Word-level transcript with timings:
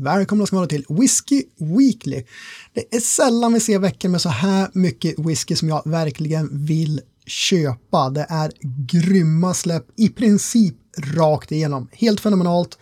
Välkomna 0.00 0.46
ska 0.46 0.56
ni 0.56 0.58
vara 0.58 0.68
till 0.68 0.84
Whiskey 0.88 1.44
Weekly. 1.56 2.24
Det 2.74 2.96
är 2.96 3.00
sällan 3.00 3.52
vi 3.52 3.60
ser 3.60 3.78
veckor 3.78 4.08
med 4.08 4.20
så 4.20 4.28
här 4.28 4.68
mycket 4.72 5.18
whisky 5.18 5.56
som 5.56 5.68
jag 5.68 5.82
verkligen 5.84 6.66
vill 6.66 7.00
köpa. 7.26 8.10
Det 8.10 8.26
är 8.28 8.52
grymma 8.86 9.54
släpp 9.54 9.84
i 9.96 10.08
princip 10.08 10.74
rakt 11.16 11.52
igenom. 11.52 11.88
Helt 11.92 12.20
fenomenalt. 12.20 12.78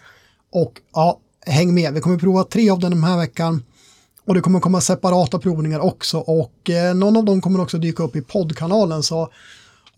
Och 0.53 0.81
ja, 0.93 1.21
häng 1.47 1.75
med. 1.75 1.95
Vi 1.95 2.01
kommer 2.01 2.19
prova 2.19 2.45
tre 2.45 2.71
av 2.71 2.79
den 2.79 2.91
den 2.91 3.05
här 3.05 3.17
veckan. 3.19 3.63
Och 4.27 4.35
det 4.35 4.41
kommer 4.41 4.61
komma 4.61 4.81
separata 4.81 5.39
provningar 5.39 5.81
också 5.81 6.19
och 6.19 6.71
eh, 6.71 6.95
någon 6.95 7.17
av 7.17 7.25
dem 7.25 7.41
kommer 7.41 7.61
också 7.61 7.79
dyka 7.79 8.03
upp 8.03 8.17
i 8.17 8.21
poddkanalen 8.21 9.03
så 9.03 9.29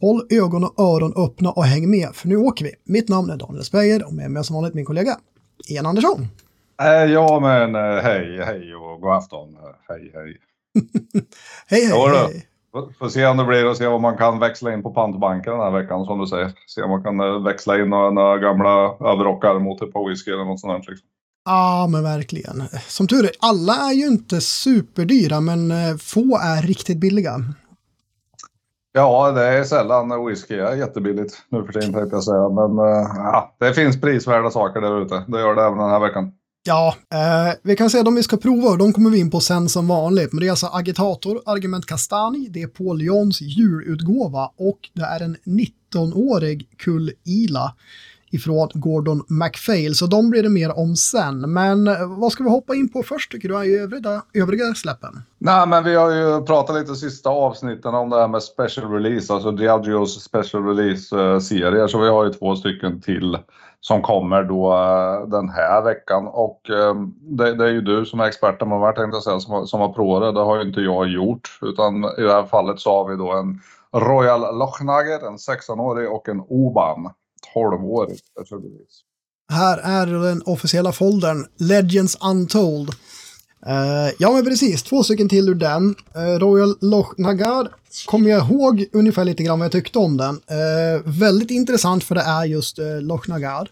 håll 0.00 0.26
ögon 0.30 0.64
och 0.64 0.74
öron 0.78 1.12
öppna 1.16 1.50
och 1.50 1.64
häng 1.64 1.90
med 1.90 2.08
för 2.14 2.28
nu 2.28 2.36
åker 2.36 2.64
vi. 2.64 2.74
Mitt 2.84 3.08
namn 3.08 3.30
är 3.30 3.36
Daniel 3.36 3.64
Speyer 3.64 4.06
och 4.06 4.12
med 4.12 4.30
mig 4.30 4.44
som 4.44 4.54
vanligt 4.54 4.74
min 4.74 4.84
kollega 4.84 5.18
Ian 5.68 5.86
Andersson. 5.86 6.28
Eh, 6.82 7.12
ja 7.12 7.40
men 7.40 7.74
eh, 7.74 8.02
hej 8.02 8.40
hej 8.44 8.74
och 8.74 9.00
god 9.00 9.12
afton. 9.12 9.56
Eh, 9.56 9.74
hej 9.88 10.10
hej. 10.14 10.36
hej 11.66 11.86
hej. 11.86 12.08
Hej. 12.08 12.44
Får- 12.98 13.08
se 13.08 13.26
om 13.26 13.36
det 13.36 13.44
blir 13.44 13.66
och 13.70 13.76
se 13.76 13.86
om 13.86 14.02
man 14.02 14.16
kan 14.16 14.38
växla 14.38 14.72
in 14.72 14.82
på 14.82 14.94
pantbanken 14.94 15.52
den 15.52 15.62
här 15.62 15.82
veckan 15.82 16.04
som 16.04 16.18
du 16.18 16.26
säger. 16.26 16.52
Se 16.66 16.82
om 16.82 16.90
man 16.90 17.02
kan 17.02 17.44
växla 17.44 17.78
in 17.78 17.90
några, 17.90 18.10
några 18.10 18.38
gamla 18.38 18.70
överrockar 19.00 19.58
mot 19.58 19.82
ett 19.82 19.92
par 19.92 20.08
whisky 20.08 20.30
eller 20.30 20.44
något 20.44 20.60
sånt 20.60 20.72
där. 20.86 20.90
Liksom. 20.90 21.08
Ja, 21.44 21.88
men 21.90 22.02
verkligen. 22.02 22.62
Som 22.88 23.06
tur 23.06 23.24
är, 23.24 23.30
alla 23.40 23.72
är 23.74 23.92
ju 23.92 24.06
inte 24.06 24.40
superdyra 24.40 25.40
men 25.40 25.72
få 25.98 26.38
är 26.42 26.62
riktigt 26.62 26.98
billiga. 26.98 27.34
Ja, 28.92 29.30
det 29.32 29.44
är 29.44 29.64
sällan 29.64 30.26
whisky 30.26 30.54
är 30.54 30.76
jättebilligt 30.76 31.42
nu 31.48 31.64
för 31.64 31.72
tiden 31.72 31.92
tänkte 31.94 32.16
jag 32.16 32.24
säga. 32.24 32.48
Men 32.48 32.76
ja, 33.16 33.56
det 33.58 33.74
finns 33.74 34.00
prisvärda 34.00 34.50
saker 34.50 34.80
där 34.80 35.02
ute. 35.02 35.24
Det 35.28 35.40
gör 35.40 35.54
det 35.54 35.62
även 35.62 35.78
den 35.78 35.90
här 35.90 36.00
veckan. 36.00 36.32
Ja, 36.68 36.94
eh, 37.12 37.54
vi 37.62 37.76
kan 37.76 37.90
säga 37.90 38.02
de 38.02 38.14
vi 38.14 38.22
ska 38.22 38.36
prova, 38.36 38.76
de 38.76 38.92
kommer 38.92 39.10
vi 39.10 39.18
in 39.18 39.30
på 39.30 39.40
sen 39.40 39.68
som 39.68 39.88
vanligt. 39.88 40.32
Men 40.32 40.40
det 40.40 40.46
är 40.46 40.50
alltså 40.50 40.66
Agitator, 40.72 41.42
Argument 41.46 41.86
Castani, 41.86 42.48
det 42.50 42.62
är 42.62 42.66
Paul 42.66 43.02
Jons 43.02 43.40
julutgåva 43.40 44.50
och 44.56 44.78
det 44.92 45.02
är 45.02 45.22
en 45.22 45.36
19-årig 45.44 46.68
Kull 46.78 47.12
Ila 47.26 47.74
ifrån 48.30 48.68
Gordon 48.74 49.24
McPhail, 49.28 49.94
Så 49.94 50.06
de 50.06 50.30
blir 50.30 50.42
det 50.42 50.48
mer 50.48 50.78
om 50.78 50.96
sen. 50.96 51.52
Men 51.52 51.88
eh, 51.88 52.18
vad 52.18 52.32
ska 52.32 52.44
vi 52.44 52.50
hoppa 52.50 52.74
in 52.74 52.88
på 52.88 53.02
först 53.02 53.32
tycker 53.32 53.48
du 53.48 53.64
i 53.64 53.78
övriga, 53.78 54.22
övriga 54.34 54.74
släppen? 54.74 55.22
Nej, 55.38 55.66
men 55.68 55.84
vi 55.84 55.94
har 55.94 56.10
ju 56.10 56.44
pratat 56.46 56.76
lite 56.76 56.94
sista 56.94 57.30
avsnitten 57.30 57.94
om 57.94 58.10
det 58.10 58.16
här 58.16 58.28
med 58.28 58.42
special 58.42 58.90
release, 58.92 59.32
alltså 59.32 59.50
Diageos 59.50 60.22
special 60.24 60.64
release-serier. 60.64 61.80
Eh, 61.80 61.86
Så 61.86 61.98
vi 61.98 62.08
har 62.08 62.24
ju 62.24 62.32
två 62.32 62.56
stycken 62.56 63.00
till 63.00 63.38
som 63.80 64.02
kommer 64.02 64.42
då 64.44 64.72
eh, 64.72 65.28
den 65.28 65.48
här 65.48 65.82
veckan. 65.82 66.26
Och 66.26 66.70
ehm, 66.70 67.14
det, 67.20 67.54
det 67.54 67.64
är 67.64 67.70
ju 67.70 67.80
du 67.80 68.06
som 68.06 68.20
är 68.20 68.24
experten 68.24 68.68
på 68.70 68.74
det 68.78 68.86
här 68.86 68.92
tänkte 68.92 69.16
jag 69.16 69.22
säga, 69.22 69.40
som, 69.40 69.52
har- 69.54 69.64
som 69.66 69.80
har 69.80 69.92
provat 69.92 70.22
det. 70.22 70.32
Det 70.40 70.44
har 70.44 70.56
ju 70.56 70.68
inte 70.68 70.80
jag 70.80 71.08
gjort. 71.08 71.58
Utan 71.62 72.04
i 72.04 72.22
det 72.22 72.32
här 72.32 72.44
fallet 72.46 72.80
så 72.80 72.90
har 72.90 73.08
vi 73.10 73.16
då 73.16 73.32
en 73.32 73.60
Royal 74.02 74.58
Lochnager, 74.58 75.26
en 75.26 75.36
16-årig 75.36 76.12
och 76.12 76.28
en 76.28 76.40
Oban, 76.40 77.10
12-årig. 77.54 78.18
Här 79.52 79.78
är 79.78 80.06
den 80.06 80.42
officiella 80.46 80.92
foldern 80.92 81.44
Legends 81.58 82.18
Untold. 82.30 82.90
Eh, 83.66 84.14
ja, 84.18 84.32
men 84.32 84.44
precis. 84.44 84.82
Två 84.82 85.02
stycken 85.02 85.28
till 85.28 85.48
ur 85.48 85.54
den. 85.54 85.94
Eh, 86.14 86.38
Royal 86.38 86.76
Loch 86.80 87.18
Nagar 87.18 87.68
kommer 88.06 88.30
jag 88.30 88.46
ihåg 88.46 88.84
ungefär 88.92 89.24
lite 89.24 89.42
grann 89.42 89.58
vad 89.58 89.64
jag 89.64 89.72
tyckte 89.72 89.98
om 89.98 90.16
den. 90.16 90.40
Eh, 90.46 91.02
väldigt 91.04 91.50
intressant 91.50 92.04
för 92.04 92.14
det 92.14 92.20
är 92.20 92.44
just 92.44 92.78
eh, 92.78 93.00
Loch 93.00 93.28
Nagar. 93.28 93.70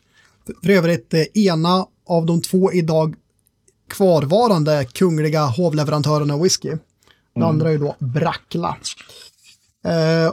För 0.63 0.71
övrigt 0.71 1.15
ena 1.35 1.87
av 2.07 2.27
de 2.27 2.43
två 2.43 2.73
idag 2.73 3.15
kvarvarande 3.89 4.87
kungliga 4.93 5.47
hovleverantörerna 5.47 6.35
av 6.35 6.43
whisky. 6.43 6.73
Den 7.35 7.43
andra 7.43 7.73
är 7.73 7.79
då 7.79 7.97
Brackla. 7.99 8.77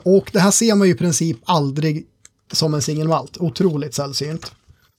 Och 0.03 0.29
det 0.33 0.39
här 0.39 0.51
ser 0.51 0.75
man 0.75 0.87
ju 0.87 0.93
i 0.93 0.97
princip 0.97 1.37
aldrig 1.43 2.05
som 2.51 2.73
en 2.73 2.81
singelmalt. 2.81 3.37
Otroligt 3.37 3.95
sällsynt. 3.95 4.51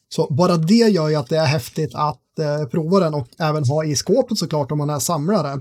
Så 0.09 0.27
bara 0.31 0.57
det 0.57 0.75
gör 0.75 1.09
ju 1.09 1.15
att 1.15 1.29
det 1.29 1.39
är 1.39 1.47
häftigt 1.47 1.95
att 1.95 2.19
eh, 2.39 2.69
prova 2.69 3.01
den 3.01 3.15
och 3.15 3.29
även 3.39 3.65
ha 3.65 3.85
i 3.85 3.97
skåpet 3.97 4.39
såklart 4.39 4.73
om 4.73 4.79
man 4.79 4.91
är 4.91 4.99
samlare. 4.99 5.53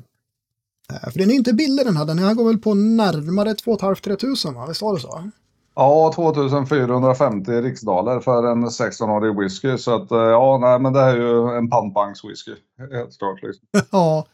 Eh, 0.91 1.11
för 1.11 1.19
den 1.19 1.31
är 1.31 1.35
inte 1.35 1.53
billig 1.53 1.85
den 1.85 1.97
här, 1.97 2.06
den 2.06 2.19
här 2.19 2.34
går 2.34 2.45
väl 2.45 2.57
på 2.57 2.73
närmare 2.73 3.53
2 3.53 3.78
500 3.78 4.16
tusen 4.16 4.53
va? 4.53 4.66
Visst 4.67 4.81
var 4.81 4.95
det 4.95 5.01
så? 5.01 5.29
Ja, 5.75 6.12
2450 6.16 7.51
riksdaler 7.51 8.19
för 8.19 8.51
en 8.51 8.66
16-årig 8.66 9.39
whisky. 9.39 9.78
Så 9.78 9.95
att 9.95 10.12
eh, 10.12 10.17
ja, 10.17 10.57
nej, 10.62 10.79
men 10.79 10.94
det 10.94 11.00
är 11.00 11.16
ju 11.16 11.57
en 11.57 11.69
pantbankswhisky. 11.69 12.51
Helt 12.78 13.17
klart 13.17 13.44
liksom. 13.44 13.67
ja. 13.91 14.25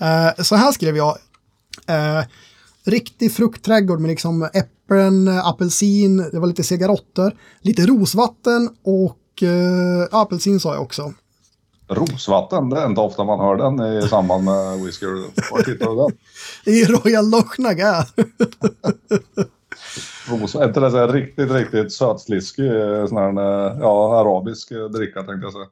Eh, 0.00 0.42
så 0.42 0.56
här 0.56 0.72
skrev 0.72 0.96
jag. 0.96 1.18
Eh, 1.86 2.24
riktig 2.84 3.32
fruktträdgård 3.32 4.00
med 4.00 4.08
liksom 4.08 4.48
äpplen, 4.54 5.28
apelsin, 5.28 6.16
det 6.16 6.38
var 6.38 6.46
lite 6.46 6.64
cigaretter, 6.64 7.36
lite 7.60 7.86
rosvatten 7.86 8.68
och 8.84 9.42
eh, 9.42 10.08
apelsin 10.10 10.60
sa 10.60 10.74
jag 10.74 10.82
också. 10.82 11.12
Rosvatten, 11.90 12.68
det 12.68 12.80
är 12.80 12.86
inte 12.86 13.00
ofta 13.00 13.24
man 13.24 13.40
hör 13.40 13.56
den 13.56 13.98
i 13.98 14.08
samband 14.08 14.44
med 14.44 14.80
whisky. 14.80 15.06
Var 15.06 15.70
hittar 15.70 15.90
du 15.90 15.96
den? 15.96 16.12
I 16.74 16.84
Royal 16.84 17.30
Loch 17.30 17.58
Nagar. 17.58 18.06
Ros, 20.30 20.54
är 20.54 20.64
inte 20.64 20.80
det 20.80 20.90
så 20.90 21.06
riktigt, 21.06 21.50
riktigt 21.50 21.92
sötsliskig, 21.92 22.66
eh, 22.66 23.06
sån 23.06 23.18
här, 23.18 23.28
eh, 23.28 23.78
ja, 23.80 24.20
arabisk 24.20 24.70
eh, 24.70 24.84
dricka 24.84 25.22
tänkte 25.22 25.46
jag 25.46 25.52
säga. 25.52 25.66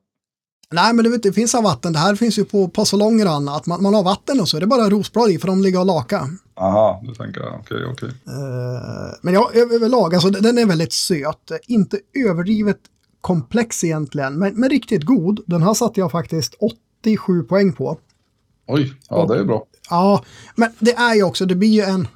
Nej, 0.71 0.95
men 0.95 1.05
du 1.05 1.11
vet, 1.11 1.23
det 1.23 1.33
finns 1.33 1.55
av 1.55 1.63
vatten. 1.63 1.93
Det 1.93 1.99
här 1.99 2.15
finns 2.15 2.39
ju 2.39 2.45
på, 2.45 2.69
på 2.69 2.85
salonger 2.85 3.27
och 3.27 3.33
annat. 3.33 3.67
Man, 3.67 3.83
man 3.83 3.95
har 3.95 4.03
vatten 4.03 4.41
och 4.41 4.49
så 4.49 4.57
är 4.57 4.61
det 4.61 4.67
bara 4.67 4.91
rosblad 4.91 5.31
i 5.31 5.39
för 5.39 5.47
de 5.47 5.63
ligger 5.63 5.81
och 5.81 5.87
laka. 5.87 6.29
Aha, 6.55 7.03
du 7.05 7.15
tänker 7.15 7.41
jag. 7.41 7.61
Okej, 7.61 7.85
okej. 7.93 8.09
Eh, 8.09 9.15
men 9.23 9.35
ja, 9.35 9.51
överlag, 9.55 10.15
alltså 10.15 10.31
den 10.31 10.59
är 10.59 10.67
väldigt 10.67 10.93
söt. 10.93 11.51
Inte 11.67 11.99
överdrivet 12.27 12.79
komplex 13.21 13.85
egentligen, 13.85 14.39
men, 14.39 14.55
men 14.55 14.71
riktigt 14.71 15.03
god. 15.03 15.41
Den 15.47 15.63
här 15.63 15.75
satte 15.75 16.01
jag 16.01 16.11
faktiskt 16.11 16.55
87 17.03 17.43
poäng 17.43 17.73
på. 17.73 17.99
Oj, 18.67 18.93
ja 19.09 19.27
det 19.27 19.39
är 19.39 19.45
bra. 19.45 19.67
Ja, 19.91 20.25
men 20.57 20.71
det 20.79 20.93
är 20.93 21.15
ju 21.15 21.23
också, 21.23 21.47
det 21.47 21.55
blir 21.55 21.69
ju 21.69 21.83
en 21.83 22.09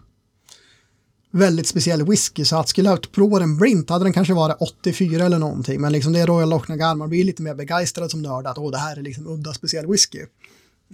väldigt 1.31 1.67
speciell 1.67 2.07
whisky 2.07 2.45
så 2.45 2.57
att 2.57 2.69
skulle 2.69 2.89
jag 2.89 3.13
prova 3.13 3.39
den 3.39 3.57
blint 3.57 3.91
hade 3.91 4.05
den 4.05 4.13
kanske 4.13 4.35
varit 4.35 4.57
84 4.61 5.27
eller 5.27 5.39
någonting. 5.39 5.81
Men 5.81 5.93
liksom 5.93 6.13
det 6.13 6.21
är 6.21 6.27
Royal 6.27 6.49
Loch 6.49 6.69
Nagar, 6.69 6.95
man 6.95 7.09
blir 7.09 7.25
lite 7.25 7.43
mer 7.43 7.55
begeistrad 7.55 8.11
som 8.11 8.23
nörd 8.23 8.47
att 8.47 8.59
åh, 8.59 8.71
det 8.71 8.79
här 8.79 8.97
är 8.97 9.03
liksom 9.03 9.27
udda 9.27 9.55
speciell 9.55 9.87
whisky. 9.87 10.21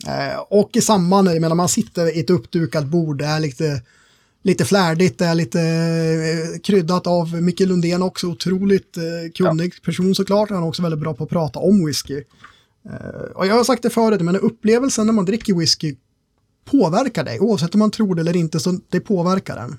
Eh, 0.07 0.39
och 0.49 0.71
i 0.77 0.81
samband, 0.81 1.29
jag 1.29 1.41
menar 1.41 1.55
man 1.55 1.69
sitter 1.69 2.17
i 2.17 2.21
ett 2.21 2.31
uppdukat 2.31 2.87
bord, 2.87 3.19
det 3.19 3.27
är 3.27 3.41
lite, 3.41 3.83
lite 4.49 4.65
flärdigt, 4.65 5.19
det 5.19 5.25
är 5.25 5.35
lite 5.35 5.61
eh, 5.61 6.61
kryddat 6.61 7.07
av 7.07 7.43
Micke 7.43 7.61
Lundén 7.61 8.03
också, 8.03 8.27
otroligt 8.27 8.97
eh, 8.97 9.03
kunnig 9.35 9.83
person 9.83 10.15
såklart. 10.15 10.51
Han 10.51 10.63
är 10.63 10.69
också 10.69 10.83
väldigt 10.83 11.01
bra 11.01 11.15
på 11.15 11.25
att 11.25 11.31
prata 11.31 11.59
om 11.59 11.87
whisky. 11.87 12.23
Eh, 12.85 13.31
och 13.35 13.47
jag 13.47 13.55
har 13.55 13.65
sagt 13.65 13.83
det 13.83 13.91
förut, 13.91 14.21
men 14.21 14.37
upplevelsen 14.37 15.07
när 15.07 15.13
man 15.13 15.25
dricker 15.25 15.55
whisky 15.55 15.97
påverkar 16.65 17.25
dig, 17.25 17.41
oavsett 17.41 17.75
om 17.75 17.79
man 17.79 17.91
tror 17.91 18.15
det 18.15 18.21
eller 18.21 18.37
inte, 18.37 18.61
så 18.61 18.81
det 18.89 19.01
påverkar 19.01 19.57
den. 19.57 19.77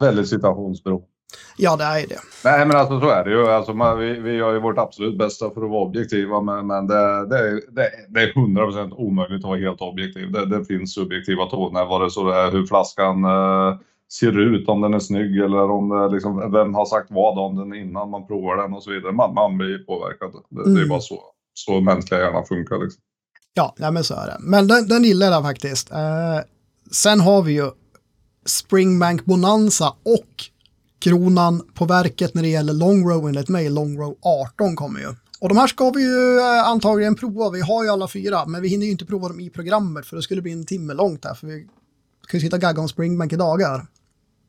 Väldigt 0.00 0.28
situationsberoende. 0.28 1.06
Ja, 1.56 1.76
det 1.76 1.84
är 1.84 2.06
det. 2.08 2.18
Nej 2.44 2.66
men 2.66 2.76
alltså 2.76 3.00
så 3.00 3.08
är 3.08 3.24
det 3.24 3.30
ju. 3.30 3.46
Alltså, 3.48 3.74
man, 3.74 3.98
vi, 3.98 4.20
vi 4.20 4.32
gör 4.32 4.52
ju 4.52 4.60
vårt 4.60 4.78
absolut 4.78 5.18
bästa 5.18 5.50
för 5.50 5.64
att 5.64 5.70
vara 5.70 5.84
objektiva 5.84 6.40
men, 6.40 6.66
men 6.66 6.86
det, 6.86 7.26
det, 7.26 7.38
är- 7.38 7.74
det, 7.74 7.90
det 8.08 8.20
är 8.22 8.32
100% 8.32 8.92
omöjligt 8.96 9.44
att 9.44 9.48
vara 9.48 9.58
helt 9.60 9.80
objektiv. 9.80 10.32
Det, 10.32 10.46
det 10.46 10.64
finns 10.64 10.94
subjektiva 10.94 11.46
toner 11.46 11.84
vare 11.84 12.10
sig 12.10 12.24
det 12.24 12.34
är 12.34 12.50
hur 12.50 12.66
flaskan 12.66 13.24
eh, 13.24 13.76
ser 14.12 14.38
ut, 14.40 14.68
om 14.68 14.80
den 14.80 14.94
är 14.94 14.98
snygg 14.98 15.38
eller 15.38 15.70
om 15.70 15.88
det 15.88 16.08
liksom, 16.08 16.52
vem 16.52 16.74
har 16.74 16.84
sagt 16.84 17.06
vad 17.10 17.38
om 17.38 17.56
den 17.56 17.74
innan 17.74 18.10
man 18.10 18.26
provar 18.26 18.56
den 18.56 18.72
och 18.74 18.82
så 18.82 18.90
vidare. 18.90 19.12
Man, 19.12 19.34
man 19.34 19.58
blir 19.58 19.78
påverkad. 19.78 20.32
Det, 20.50 20.64
det 20.64 20.70
är 20.70 20.76
Mm. 20.76 20.88
bara 20.88 21.00
så, 21.00 21.18
så 21.54 21.80
mänskliga 21.80 22.20
hjärnan 22.20 22.44
funkar 22.44 22.78
liksom. 22.78 23.00
Ja, 23.54 23.74
nej, 23.78 23.90
men 23.92 24.04
så 24.04 24.14
är 24.14 24.26
det. 24.26 24.36
Men 24.40 24.66
den, 24.68 24.88
den 24.88 25.04
gillar 25.04 25.26
jag 25.26 25.42
faktiskt. 25.42 25.92
Eh, 25.92 26.38
sen 26.92 27.20
har 27.20 27.42
vi 27.42 27.52
ju 27.52 27.70
Springbank 28.46 29.24
Bonanza 29.24 29.88
och 29.88 30.34
kronan 31.04 31.62
på 31.74 31.84
verket 31.84 32.34
när 32.34 32.42
det 32.42 32.48
gäller 32.48 32.72
Long 32.72 33.08
Row 33.10 33.28
enligt 33.28 33.48
mig. 33.48 33.70
Long 33.70 33.98
Row 33.98 34.16
18 34.56 34.76
kommer 34.76 35.00
ju. 35.00 35.08
Och 35.40 35.48
de 35.48 35.58
här 35.58 35.66
ska 35.66 35.90
vi 35.90 36.02
ju 36.02 36.38
eh, 36.38 36.68
antagligen 36.68 37.14
prova. 37.14 37.50
Vi 37.50 37.60
har 37.60 37.84
ju 37.84 37.90
alla 37.90 38.08
fyra, 38.08 38.46
men 38.46 38.62
vi 38.62 38.68
hinner 38.68 38.86
ju 38.86 38.92
inte 38.92 39.06
prova 39.06 39.28
dem 39.28 39.40
i 39.40 39.50
programmet 39.50 40.06
för 40.06 40.16
det 40.16 40.22
skulle 40.22 40.42
bli 40.42 40.52
en 40.52 40.66
timme 40.66 40.94
långt 40.94 41.22
där. 41.22 41.34
För 41.34 41.46
vi 41.46 41.66
ska 42.22 42.36
ju 42.36 42.40
sitta 42.40 42.56
och 42.56 42.62
gagga 42.62 42.80
om 42.80 42.88
Springbank 42.88 43.32
i 43.32 43.36
dagar. 43.36 43.86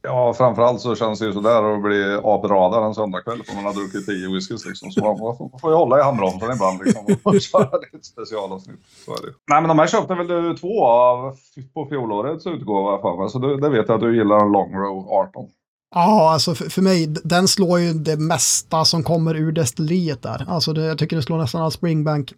Ja, 0.01 0.33
framförallt 0.33 0.81
så 0.81 0.95
känns 0.95 1.19
det 1.19 1.25
ju 1.25 1.33
sådär 1.33 1.73
att 1.73 1.83
bli 1.83 2.19
avradad 2.23 2.83
en 2.83 2.95
söndagkväll 2.95 3.43
för 3.43 3.55
man 3.55 3.65
har 3.65 3.73
druckit 3.73 4.05
tio 4.05 4.33
whiskys 4.33 4.65
liksom. 4.65 4.91
Så 4.91 5.05
man 5.05 5.17
får, 5.17 5.49
man 5.51 5.59
får 5.59 5.71
ju 5.71 5.77
hålla 5.77 5.99
i 5.99 6.03
handbromsen 6.03 6.51
ibland 6.51 6.79
liksom 6.85 7.05
och 7.23 7.41
köra 7.51 7.77
lite 7.93 8.05
specialavsnitt. 8.07 8.79
Så 9.05 9.11
är 9.11 9.21
det. 9.21 9.33
Nej 9.51 9.61
men 9.61 9.67
de 9.67 9.79
här 9.79 9.87
köpte 9.87 10.15
väl 10.15 10.27
du 10.27 10.57
två 10.57 10.85
av 10.85 11.37
på 11.73 11.85
fjolårets 11.85 12.47
utgåva 12.47 13.01
för 13.01 13.17
mig. 13.17 13.29
Så 13.29 13.39
det, 13.39 13.61
det 13.61 13.69
vet 13.69 13.87
jag 13.87 13.95
att 13.95 14.01
du 14.01 14.17
gillar 14.17 14.39
en 14.39 14.51
Long 14.51 14.73
Row 14.73 15.07
18. 15.09 15.49
Ja, 15.97 16.33
alltså 16.33 16.55
för, 16.55 16.69
för 16.69 16.81
mig, 16.81 17.07
den 17.07 17.47
slår 17.47 17.79
ju 17.79 17.93
det 17.93 18.17
mesta 18.17 18.85
som 18.85 19.03
kommer 19.03 19.35
ur 19.35 19.51
destilleriet 19.51 20.21
där. 20.21 20.45
Alltså 20.47 20.73
det, 20.73 20.85
jag 20.85 20.97
tycker 20.97 21.15
det 21.15 21.21
slår 21.21 21.37
nästan 21.37 21.61
all 21.61 21.71
Springbank 21.71 22.33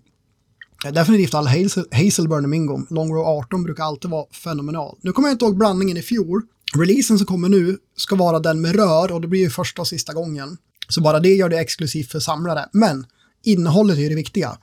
Definitivt 0.83 1.33
all 1.33 1.47
Hazel, 1.47 1.85
Hazelburn 1.91 2.45
i 2.45 2.47
min. 2.47 2.87
Long 2.89 3.13
Row 3.13 3.25
18 3.25 3.63
brukar 3.63 3.83
alltid 3.83 4.11
vara 4.11 4.25
fenomenal. 4.31 4.97
Nu 5.01 5.11
kommer 5.11 5.27
jag 5.27 5.33
inte 5.33 5.45
ihåg 5.45 5.57
blandningen 5.57 5.97
i 5.97 6.01
fjol. 6.01 6.41
Releasen 6.77 7.17
som 7.17 7.27
kommer 7.27 7.49
nu 7.49 7.77
ska 7.95 8.15
vara 8.15 8.39
den 8.39 8.61
med 8.61 8.75
rör 8.75 9.11
och 9.11 9.21
det 9.21 9.27
blir 9.27 9.39
ju 9.39 9.49
första 9.49 9.81
och 9.81 9.87
sista 9.87 10.13
gången. 10.13 10.57
Så 10.89 11.01
bara 11.01 11.19
det 11.19 11.29
gör 11.29 11.49
det 11.49 11.59
exklusivt 11.59 12.11
för 12.11 12.19
samlare. 12.19 12.65
Men 12.71 13.05
innehållet 13.43 13.97
är 13.97 14.09
det 14.09 14.15
viktiga. 14.15 14.57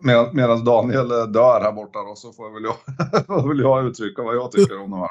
Med, 0.00 0.34
medan 0.34 0.64
Daniel 0.64 1.10
eh, 1.10 1.26
dör 1.26 1.60
här 1.60 1.72
borta 1.72 1.98
då, 1.98 2.14
så 2.16 2.32
får 2.32 2.54
väl 2.54 2.64
jag, 2.64 3.48
vill 3.48 3.58
jag 3.58 3.86
uttrycka 3.86 4.22
vad 4.22 4.36
jag 4.36 4.52
tycker 4.52 4.82
om 4.82 4.90
de 4.90 5.00
här. 5.00 5.10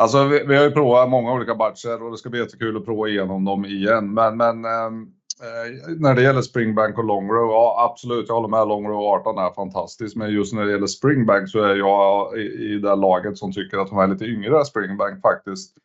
Alltså 0.00 0.24
vi, 0.24 0.44
vi, 0.46 0.56
har 0.56 0.64
ju 0.64 0.70
provat 0.70 1.08
många 1.08 1.32
olika 1.32 1.54
batcher 1.54 2.02
och 2.02 2.10
det 2.10 2.16
ska 2.16 2.30
bli 2.30 2.40
jättekul 2.40 2.76
att 2.76 2.84
prova 2.84 3.08
igenom 3.08 3.44
dem 3.44 3.64
igen. 3.64 4.14
Men, 4.14 4.36
men 4.36 4.64
ehm, 4.64 5.02
eh, 5.42 5.96
när 5.98 6.14
det 6.14 6.22
gäller 6.22 6.42
Springbank 6.42 6.98
och 6.98 7.04
Longrow, 7.04 7.50
ja 7.50 7.90
absolut, 7.90 8.28
jag 8.28 8.34
håller 8.34 8.48
med. 8.48 8.68
Longrow 8.68 9.00
18 9.00 9.38
är 9.38 9.54
fantastisk. 9.54 10.16
Men 10.16 10.30
just 10.30 10.54
när 10.54 10.64
det 10.64 10.72
gäller 10.72 10.86
Springbank 10.86 11.48
så 11.48 11.62
är 11.62 11.74
jag 11.76 12.38
i, 12.38 12.40
i 12.40 12.78
det 12.78 12.96
laget 12.96 13.38
som 13.38 13.52
tycker 13.52 13.78
att 13.78 13.88
de 13.88 13.98
här 13.98 14.06
lite 14.06 14.24
yngre 14.24 14.64
Springbank 14.64 15.22
faktiskt 15.22 15.76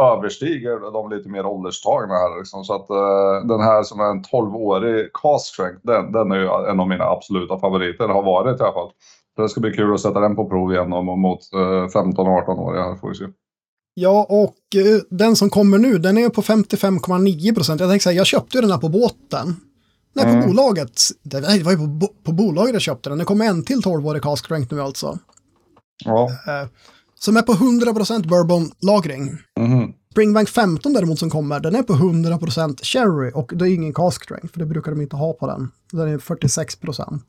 överstiger 0.00 0.92
de 0.92 1.10
lite 1.10 1.28
mer 1.28 1.46
ålderstagna 1.46 2.14
här. 2.14 2.38
Liksom. 2.38 2.64
Så 2.64 2.74
att 2.74 2.90
eh, 2.90 3.46
den 3.48 3.60
här 3.60 3.82
som 3.82 4.00
är 4.00 4.10
en 4.10 4.22
12-årig 4.22 5.12
cast 5.12 5.46
strength, 5.46 5.80
den, 5.82 6.12
den 6.12 6.32
är 6.32 6.36
ju 6.36 6.70
en 6.70 6.80
av 6.80 6.88
mina 6.88 7.04
absoluta 7.04 7.58
favoriter. 7.58 8.08
Har 8.08 8.22
varit 8.22 8.60
i 8.60 8.62
alla 8.62 8.72
fall. 8.72 8.90
Det 9.36 9.48
ska 9.48 9.60
bli 9.60 9.72
kul 9.72 9.94
att 9.94 10.00
sätta 10.00 10.20
den 10.20 10.36
på 10.36 10.48
prov 10.48 10.72
igen 10.72 10.90
mot 10.90 11.40
uh, 11.54 11.86
15-18-åriga 11.86 12.82
här 12.82 12.96
får 12.96 13.08
vi 13.08 13.14
se. 13.14 13.24
Ja, 13.94 14.26
och 14.28 14.56
uh, 14.76 15.00
den 15.10 15.36
som 15.36 15.50
kommer 15.50 15.78
nu, 15.78 15.98
den 15.98 16.18
är 16.18 16.28
på 16.28 16.42
55,9 16.42 17.54
procent. 17.54 17.80
Jag 17.80 17.90
tänkte 17.90 18.04
säga, 18.04 18.16
jag 18.16 18.26
köpte 18.26 18.58
ju 18.58 18.60
den 18.60 18.70
här 18.70 18.78
på 18.78 18.88
båten. 18.88 19.56
Nej, 20.14 20.24
på 20.24 20.30
mm. 20.30 20.46
bolaget. 20.46 21.00
Det 21.22 21.40
var 21.40 21.72
ju 21.72 21.78
på, 21.78 22.08
på 22.24 22.32
bolaget 22.32 22.72
jag 22.72 22.82
köpte 22.82 23.08
den. 23.08 23.18
Det 23.18 23.24
kommer 23.24 23.44
en 23.44 23.64
till 23.64 23.80
12-årig 23.80 24.22
cast 24.22 24.44
strength 24.44 24.74
nu 24.74 24.80
alltså. 24.80 25.18
Ja. 26.04 26.28
Uh, 26.48 26.68
som 27.14 27.36
är 27.36 27.42
på 27.42 27.52
100% 27.52 28.28
bourbonlagring. 28.28 29.38
Mm. 29.60 29.92
Springbank 30.10 30.48
15 30.48 30.92
däremot 30.92 31.18
som 31.18 31.30
kommer, 31.30 31.60
den 31.60 31.74
är 31.74 31.82
på 31.82 31.92
100% 31.92 32.84
cherry 32.84 33.32
och 33.34 33.52
det 33.54 33.64
är 33.64 33.74
ingen 33.74 33.94
cask 33.94 34.24
strength, 34.24 34.46
för 34.46 34.58
det 34.58 34.66
brukar 34.66 34.90
de 34.90 35.00
inte 35.00 35.16
ha 35.16 35.32
på 35.32 35.46
den. 35.46 35.70
Den 35.92 36.08
är 36.08 36.18
46%. 36.18 37.20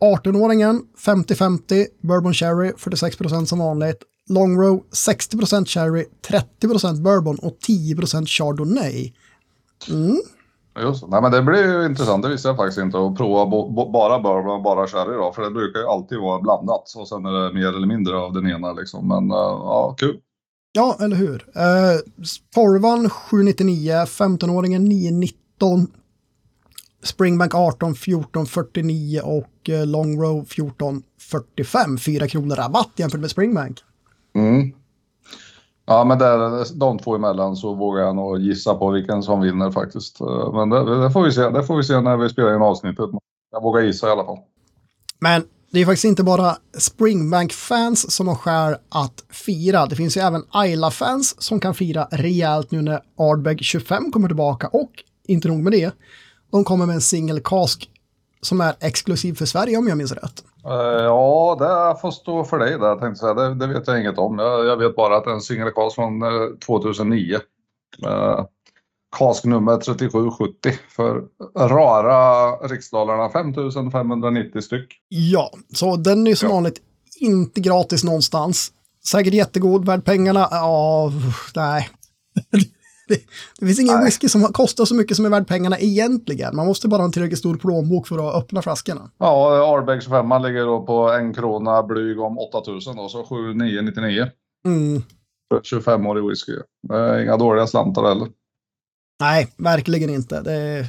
18-åringen 0.00 0.80
50-50, 1.04 1.86
bourbon 2.02 2.34
cherry 2.34 2.72
46% 2.72 3.44
som 3.44 3.58
vanligt. 3.58 4.02
Long 4.28 4.60
row 4.60 4.84
60% 4.90 5.66
cherry, 5.66 6.06
30% 6.60 7.02
bourbon 7.02 7.38
och 7.38 7.58
10% 7.68 8.26
chardonnay. 8.26 9.12
Mm. 9.90 10.20
Just 10.80 11.08
Nej, 11.08 11.22
men 11.22 11.32
det 11.32 11.42
blir 11.42 11.64
ju 11.64 11.86
intressant. 11.86 12.22
Det 12.22 12.28
visste 12.28 12.48
jag 12.48 12.56
faktiskt 12.56 12.78
inte. 12.78 12.98
Att 12.98 13.16
prova 13.16 13.46
bara 13.92 14.18
bourbon 14.18 14.56
och 14.56 14.62
bara 14.62 14.86
sherry 14.86 15.16
då. 15.16 15.32
För 15.32 15.42
det 15.42 15.50
brukar 15.50 15.80
ju 15.80 15.86
alltid 15.86 16.18
vara 16.18 16.40
blandat. 16.40 16.92
Och 16.96 17.08
sen 17.08 17.26
är 17.26 17.32
det 17.32 17.54
mer 17.54 17.68
eller 17.68 17.86
mindre 17.86 18.16
av 18.16 18.32
den 18.32 18.46
ena 18.46 18.72
liksom. 18.72 19.08
Men 19.08 19.30
uh, 19.30 19.38
ja, 19.38 19.94
kul. 19.98 20.20
Ja, 20.72 20.96
eller 21.00 21.16
hur. 21.16 21.34
Uh, 21.34 22.00
Torvan 22.54 23.10
799, 23.10 23.92
15-åringen 23.92 24.78
919. 24.78 25.86
Springbank 27.04 27.54
18, 27.54 27.94
14, 27.94 28.46
49 28.46 29.20
och 29.20 29.68
uh, 29.68 29.86
Long 29.86 30.22
Row 30.22 30.44
14, 30.44 31.02
45. 31.20 31.98
4 31.98 32.28
kronor 32.28 32.56
rabatt 32.56 32.90
jämfört 32.96 33.20
med 33.20 33.30
Springbank. 33.30 33.80
Mm. 34.36 34.72
Ja, 35.86 36.04
men 36.04 36.18
där, 36.18 36.78
de 36.78 36.98
två 36.98 37.14
emellan 37.14 37.56
så 37.56 37.74
vågar 37.74 38.02
jag 38.02 38.16
nog 38.16 38.40
gissa 38.40 38.74
på 38.74 38.90
vilken 38.90 39.22
som 39.22 39.40
vinner 39.40 39.70
faktiskt. 39.70 40.20
Eh, 40.20 40.52
men 40.52 40.70
det, 40.70 41.02
det, 41.02 41.10
får 41.10 41.22
vi 41.22 41.32
se. 41.32 41.50
Det 41.50 41.64
får 41.64 41.76
vi 41.76 41.82
se 41.82 42.00
när 42.00 42.16
vi 42.16 42.28
spelar 42.28 42.54
in 42.54 42.62
avsnittet. 42.62 43.10
Jag 43.52 43.62
vågar 43.62 43.82
gissa 43.82 44.08
i 44.08 44.10
alla 44.10 44.24
fall. 44.24 44.38
Men 45.18 45.42
det 45.72 45.80
är 45.80 45.86
faktiskt 45.86 46.04
inte 46.04 46.22
bara 46.24 46.56
Springbank-fans 46.78 48.12
som 48.12 48.28
har 48.28 48.34
skäl 48.34 48.76
att 48.88 49.24
fira. 49.30 49.86
Det 49.86 49.96
finns 49.96 50.16
ju 50.16 50.20
även 50.20 50.44
Ayla-fans 50.50 51.42
som 51.42 51.60
kan 51.60 51.74
fira 51.74 52.08
rejält 52.10 52.70
nu 52.70 52.82
när 52.82 53.00
Ardbeg 53.18 53.64
25 53.64 54.12
kommer 54.12 54.28
tillbaka. 54.28 54.68
Och 54.68 54.90
inte 55.26 55.48
nog 55.48 55.58
med 55.58 55.72
det, 55.72 55.90
de 56.50 56.64
kommer 56.64 56.86
med 56.86 56.94
en 56.94 57.00
single 57.00 57.40
cask 57.44 57.90
som 58.46 58.60
är 58.60 58.74
exklusiv 58.80 59.34
för 59.34 59.46
Sverige 59.46 59.78
om 59.78 59.88
jag 59.88 59.98
minns 59.98 60.12
rätt. 60.12 60.44
Uh, 60.66 61.04
ja, 61.04 61.56
det 61.58 62.00
får 62.00 62.10
stå 62.10 62.44
för 62.44 62.58
dig 62.58 62.78
där 62.78 62.96
tänkte 62.96 63.26
jag 63.26 63.36
säga. 63.36 63.48
Det, 63.48 63.54
det 63.54 63.66
vet 63.66 63.86
jag 63.86 64.00
inget 64.00 64.18
om. 64.18 64.38
Jag, 64.38 64.66
jag 64.66 64.76
vet 64.76 64.96
bara 64.96 65.16
att 65.16 65.24
det 65.24 65.30
är 65.30 65.34
en 65.34 65.40
singelcast 65.40 65.94
från 65.94 66.22
uh, 66.22 66.56
2009. 66.66 67.34
Uh, 68.06 68.44
Kask 69.18 69.44
nummer 69.44 69.76
3770 69.76 70.72
för 70.88 71.24
rara 71.56 72.50
riksdalarna 72.56 73.30
5590 73.30 74.60
styck. 74.60 74.86
Ja, 75.08 75.50
så 75.74 75.96
den 75.96 76.26
är 76.26 76.34
som 76.34 76.48
ja. 76.48 76.54
vanligt 76.54 76.80
inte 77.20 77.60
gratis 77.60 78.04
någonstans. 78.04 78.72
Säkert 79.10 79.34
jättegod, 79.34 79.86
värd 79.86 80.04
pengarna. 80.04 80.48
Ja, 80.50 81.12
nej. 81.54 81.88
Det, 83.08 83.20
det, 83.58 83.66
finns 83.66 83.80
ingen 83.80 83.94
Nej. 83.94 84.04
whisky 84.04 84.28
som 84.28 84.42
kostar 84.42 84.84
så 84.84 84.94
mycket 84.94 85.16
som 85.16 85.26
är 85.26 85.30
värd 85.30 85.46
pengarna 85.46 85.78
egentligen. 85.78 86.56
Man 86.56 86.66
måste 86.66 86.88
bara 86.88 86.96
ha 86.96 87.04
en 87.04 87.12
tillräckligt 87.12 87.38
stor 87.38 87.56
plånbok 87.56 88.08
för 88.08 88.28
att 88.28 88.42
öppna 88.42 88.62
flaskorna. 88.62 89.10
Ja, 89.18 89.64
Ardbeg 89.74 90.02
25 90.02 90.42
ligger 90.42 90.66
då 90.66 90.86
på 90.86 91.12
en 91.12 91.34
krona 91.34 91.82
blyg 91.82 92.20
om 92.20 92.38
8000 92.38 92.96
då, 92.96 93.08
så 93.08 93.24
7999. 93.24 94.26
Mm. 94.66 95.02
25-årig 95.54 96.28
whisky. 96.28 96.52
Det 96.88 96.96
är 96.96 97.22
inga 97.22 97.36
dåliga 97.36 97.66
slantar 97.66 98.02
heller. 98.08 98.28
Nej, 99.20 99.48
verkligen 99.56 100.10
inte. 100.10 100.36
Är, 100.36 100.86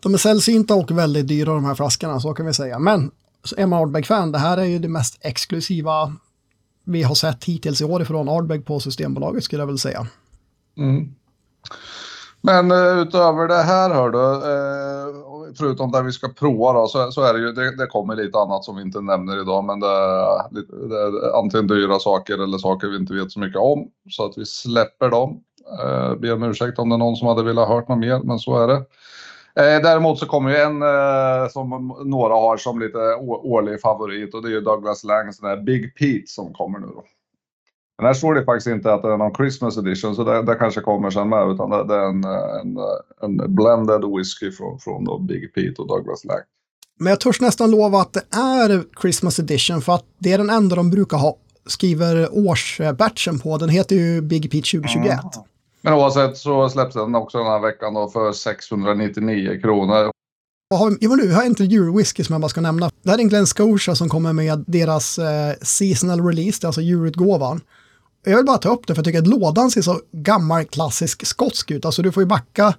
de 0.00 0.14
är 0.14 0.18
sällsynta 0.18 0.74
och 0.74 0.90
väldigt 0.90 1.28
dyra 1.28 1.54
de 1.54 1.64
här 1.64 1.74
flaskorna, 1.74 2.20
så 2.20 2.34
kan 2.34 2.46
vi 2.46 2.54
säga. 2.54 2.78
Men 2.78 3.10
är 3.56 3.66
man 3.66 3.82
Ardbeg-fan, 3.82 4.32
det 4.32 4.38
här 4.38 4.58
är 4.58 4.64
ju 4.64 4.78
det 4.78 4.88
mest 4.88 5.18
exklusiva 5.20 6.12
vi 6.84 7.02
har 7.02 7.14
sett 7.14 7.44
hittills 7.44 7.80
i 7.80 7.84
år 7.84 8.02
ifrån 8.02 8.28
Ardbeg 8.28 8.64
på 8.64 8.80
Systembolaget 8.80 9.44
skulle 9.44 9.62
jag 9.62 9.66
väl 9.66 9.78
säga. 9.78 10.06
Mm. 10.76 11.14
Men 12.46 12.72
uh, 12.72 13.02
utöver 13.02 13.48
det 13.48 13.62
här 13.62 13.90
hör 13.90 14.10
du, 14.10 14.18
uh, 14.18 15.54
förutom 15.58 15.92
det 15.92 16.02
vi 16.02 16.12
ska 16.12 16.28
prova 16.28 16.72
då, 16.72 16.86
så, 16.86 17.12
så 17.12 17.22
är 17.22 17.34
det 17.34 17.38
ju, 17.38 17.52
det, 17.52 17.76
det, 17.76 17.86
kommer 17.86 18.16
lite 18.16 18.38
annat 18.38 18.64
som 18.64 18.76
vi 18.76 18.82
inte 18.82 19.00
nämner 19.00 19.40
idag, 19.40 19.64
men 19.64 19.80
det 19.80 19.86
är, 19.86 20.88
det 20.88 20.96
är 20.96 21.38
antingen 21.38 21.66
dyra 21.66 21.98
saker 21.98 22.34
eller 22.34 22.58
saker 22.58 22.88
vi 22.88 22.96
inte 22.96 23.14
vet 23.14 23.32
så 23.32 23.40
mycket 23.40 23.60
om. 23.60 23.88
Så 24.10 24.24
att 24.24 24.38
vi 24.38 24.46
släpper 24.46 25.10
dem. 25.10 25.40
Eh, 25.80 26.10
uh, 26.10 26.14
ber 26.14 26.32
om 26.32 26.42
ursäkt 26.42 26.78
om 26.78 26.88
det 26.88 26.96
är 26.96 26.98
någon 26.98 27.16
som 27.16 27.28
hade 27.28 27.42
velat 27.42 27.68
hört 27.68 27.88
något 27.88 27.98
mer, 27.98 28.20
men 28.24 28.38
så 28.38 28.62
är 28.62 28.68
det. 28.68 28.84
Eh, 29.56 29.82
däremot 29.82 30.18
så 30.18 30.26
kommer 30.26 30.50
ju 30.50 30.56
en 30.56 30.82
eh, 30.82 31.48
som 31.48 31.96
några 32.04 32.34
har 32.34 32.56
som 32.56 32.80
lite 32.80 32.98
årlig 33.24 33.80
favorit 33.80 34.34
och 34.34 34.42
det 34.42 34.48
är 34.48 34.52
ju 34.52 34.60
Douglas 34.60 35.04
Langs 35.04 35.38
den 35.38 35.50
här 35.50 35.56
Big 35.56 35.94
Pete 35.98 36.26
som 36.26 36.52
kommer 36.52 36.78
nu 36.78 36.86
då. 36.86 37.04
Men 37.98 38.06
här 38.06 38.14
står 38.14 38.34
det 38.34 38.44
faktiskt 38.44 38.66
inte 38.66 38.94
att 38.94 39.02
det 39.02 39.12
är 39.12 39.16
någon 39.16 39.34
Christmas 39.34 39.78
edition, 39.78 40.14
så 40.14 40.24
det, 40.24 40.42
det 40.42 40.54
kanske 40.54 40.80
kommer 40.80 41.10
sen 41.10 41.28
med. 41.28 41.50
Utan 41.50 41.70
det, 41.70 41.84
det 41.84 41.94
är 41.94 42.08
en, 42.08 42.24
en, 42.24 42.78
en, 43.22 43.54
blended 43.54 44.04
whisky 44.16 44.52
från, 44.52 44.78
från 44.78 45.04
då 45.04 45.18
Big 45.18 45.54
Pete 45.54 45.82
och 45.82 45.88
Douglas 45.88 46.24
Lang. 46.24 46.40
Men 46.98 47.10
jag 47.10 47.20
törs 47.20 47.40
nästan 47.40 47.70
lova 47.70 48.00
att 48.00 48.12
det 48.12 48.36
är 48.36 49.00
Christmas 49.00 49.38
edition, 49.38 49.82
för 49.82 49.94
att 49.94 50.04
det 50.18 50.32
är 50.32 50.38
den 50.38 50.50
enda 50.50 50.76
de 50.76 50.90
brukar 50.90 51.16
ha, 51.16 51.36
skriver 51.66 52.28
årsbatchen 52.32 53.38
på. 53.38 53.58
Den 53.58 53.68
heter 53.68 53.96
ju 53.96 54.20
Big 54.20 54.42
Pete 54.42 54.78
2021. 54.78 55.04
Mm. 55.04 55.20
Men 55.82 55.94
oavsett 55.94 56.36
så 56.36 56.68
släpps 56.68 56.94
den 56.94 57.14
också 57.14 57.38
den 57.38 57.46
här 57.46 57.60
veckan 57.60 57.94
då 57.94 58.08
för 58.08 58.32
699 58.32 59.60
kronor. 59.60 60.10
Har, 60.74 60.96
ja, 61.00 61.08
men 61.08 61.18
nu 61.18 61.32
har 61.32 61.42
jag 61.42 61.46
inte 61.46 61.64
Eurowhisky 61.64 62.24
som 62.24 62.32
jag 62.32 62.40
bara 62.40 62.48
ska 62.48 62.60
nämna. 62.60 62.90
Det 63.02 63.10
här 63.10 63.18
är 63.18 63.22
en 63.22 63.28
Glen 63.28 63.46
Scotia 63.46 63.94
som 63.94 64.08
kommer 64.08 64.32
med 64.32 64.64
deras 64.66 65.18
eh, 65.18 65.54
seasonal 65.62 66.26
release, 66.26 66.66
alltså 66.66 66.80
Eurutgåvan. 66.80 67.60
Jag 68.24 68.36
vill 68.36 68.46
bara 68.46 68.58
ta 68.58 68.68
upp 68.68 68.86
det 68.86 68.94
för 68.94 68.98
jag 68.98 69.04
tycker 69.04 69.18
att 69.18 69.26
lådan 69.26 69.70
ser 69.70 69.82
så 69.82 70.00
gammal 70.12 70.64
klassisk 70.64 71.26
skotsk 71.26 71.70
ut. 71.70 71.84
Alltså 71.84 72.02
du 72.02 72.12
får 72.12 72.22
ju 72.22 72.26
backa 72.26 72.74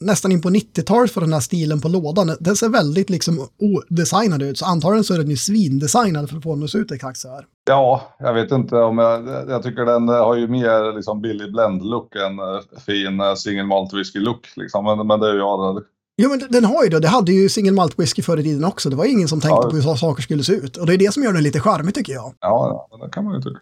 nästan 0.00 0.32
in 0.32 0.42
på 0.42 0.48
90-talet 0.48 1.10
för 1.10 1.20
den 1.20 1.32
här 1.32 1.40
stilen 1.40 1.80
på 1.80 1.88
lådan. 1.88 2.36
Den 2.40 2.56
ser 2.56 2.68
väldigt 2.68 3.10
liksom 3.10 3.48
odesignad 3.58 4.42
ut, 4.42 4.58
så 4.58 4.64
antagligen 4.64 5.04
så 5.04 5.14
är 5.14 5.18
den 5.18 5.30
ju 5.30 5.36
svindesignad 5.36 6.30
för 6.30 6.36
att 6.36 6.42
få 6.42 6.54
den 6.54 6.64
att 6.64 6.70
se 6.70 6.78
ut 6.78 6.92
exakt 6.92 7.18
så 7.18 7.28
här. 7.28 7.44
Ja, 7.66 8.02
jag 8.18 8.34
vet 8.34 8.50
inte 8.50 8.76
om 8.76 8.98
jag... 8.98 9.28
Jag 9.48 9.62
tycker 9.62 9.84
den 9.84 10.08
har 10.08 10.36
ju 10.36 10.48
mer 10.48 10.96
liksom 10.96 11.20
billig 11.20 11.52
blend-look 11.52 12.16
än 12.16 12.40
uh, 12.40 12.60
fin 12.86 13.20
uh, 13.20 13.34
single 13.34 13.64
malt 13.64 13.92
whisky-look. 13.92 14.56
Liksom. 14.56 14.84
Men, 14.84 15.06
men 15.06 15.20
det 15.20 15.28
är 15.28 15.32
ju 15.32 15.38
jag. 15.38 15.82
Jo, 16.16 16.30
men 16.30 16.42
den 16.48 16.64
har 16.64 16.84
ju 16.84 16.90
det. 16.90 17.00
Det 17.00 17.08
hade 17.08 17.32
ju 17.32 17.48
single 17.48 17.72
malt 17.72 17.98
whisky 17.98 18.22
förr 18.22 18.36
i 18.36 18.42
tiden 18.42 18.64
också. 18.64 18.90
Det 18.90 18.96
var 18.96 19.04
ingen 19.04 19.28
som 19.28 19.40
tänkte 19.40 19.60
ja, 19.62 19.70
på 19.70 19.76
hur 19.76 19.96
saker 19.96 20.22
skulle 20.22 20.44
se 20.44 20.52
ut. 20.52 20.76
Och 20.76 20.86
det 20.86 20.94
är 20.94 20.98
det 20.98 21.14
som 21.14 21.22
gör 21.22 21.32
den 21.32 21.42
lite 21.42 21.60
charmig 21.60 21.94
tycker 21.94 22.12
jag. 22.12 22.34
Ja, 22.40 22.86
ja 22.90 22.98
det 22.98 23.12
kan 23.12 23.24
man 23.24 23.34
ju 23.34 23.40
tycka. 23.42 23.60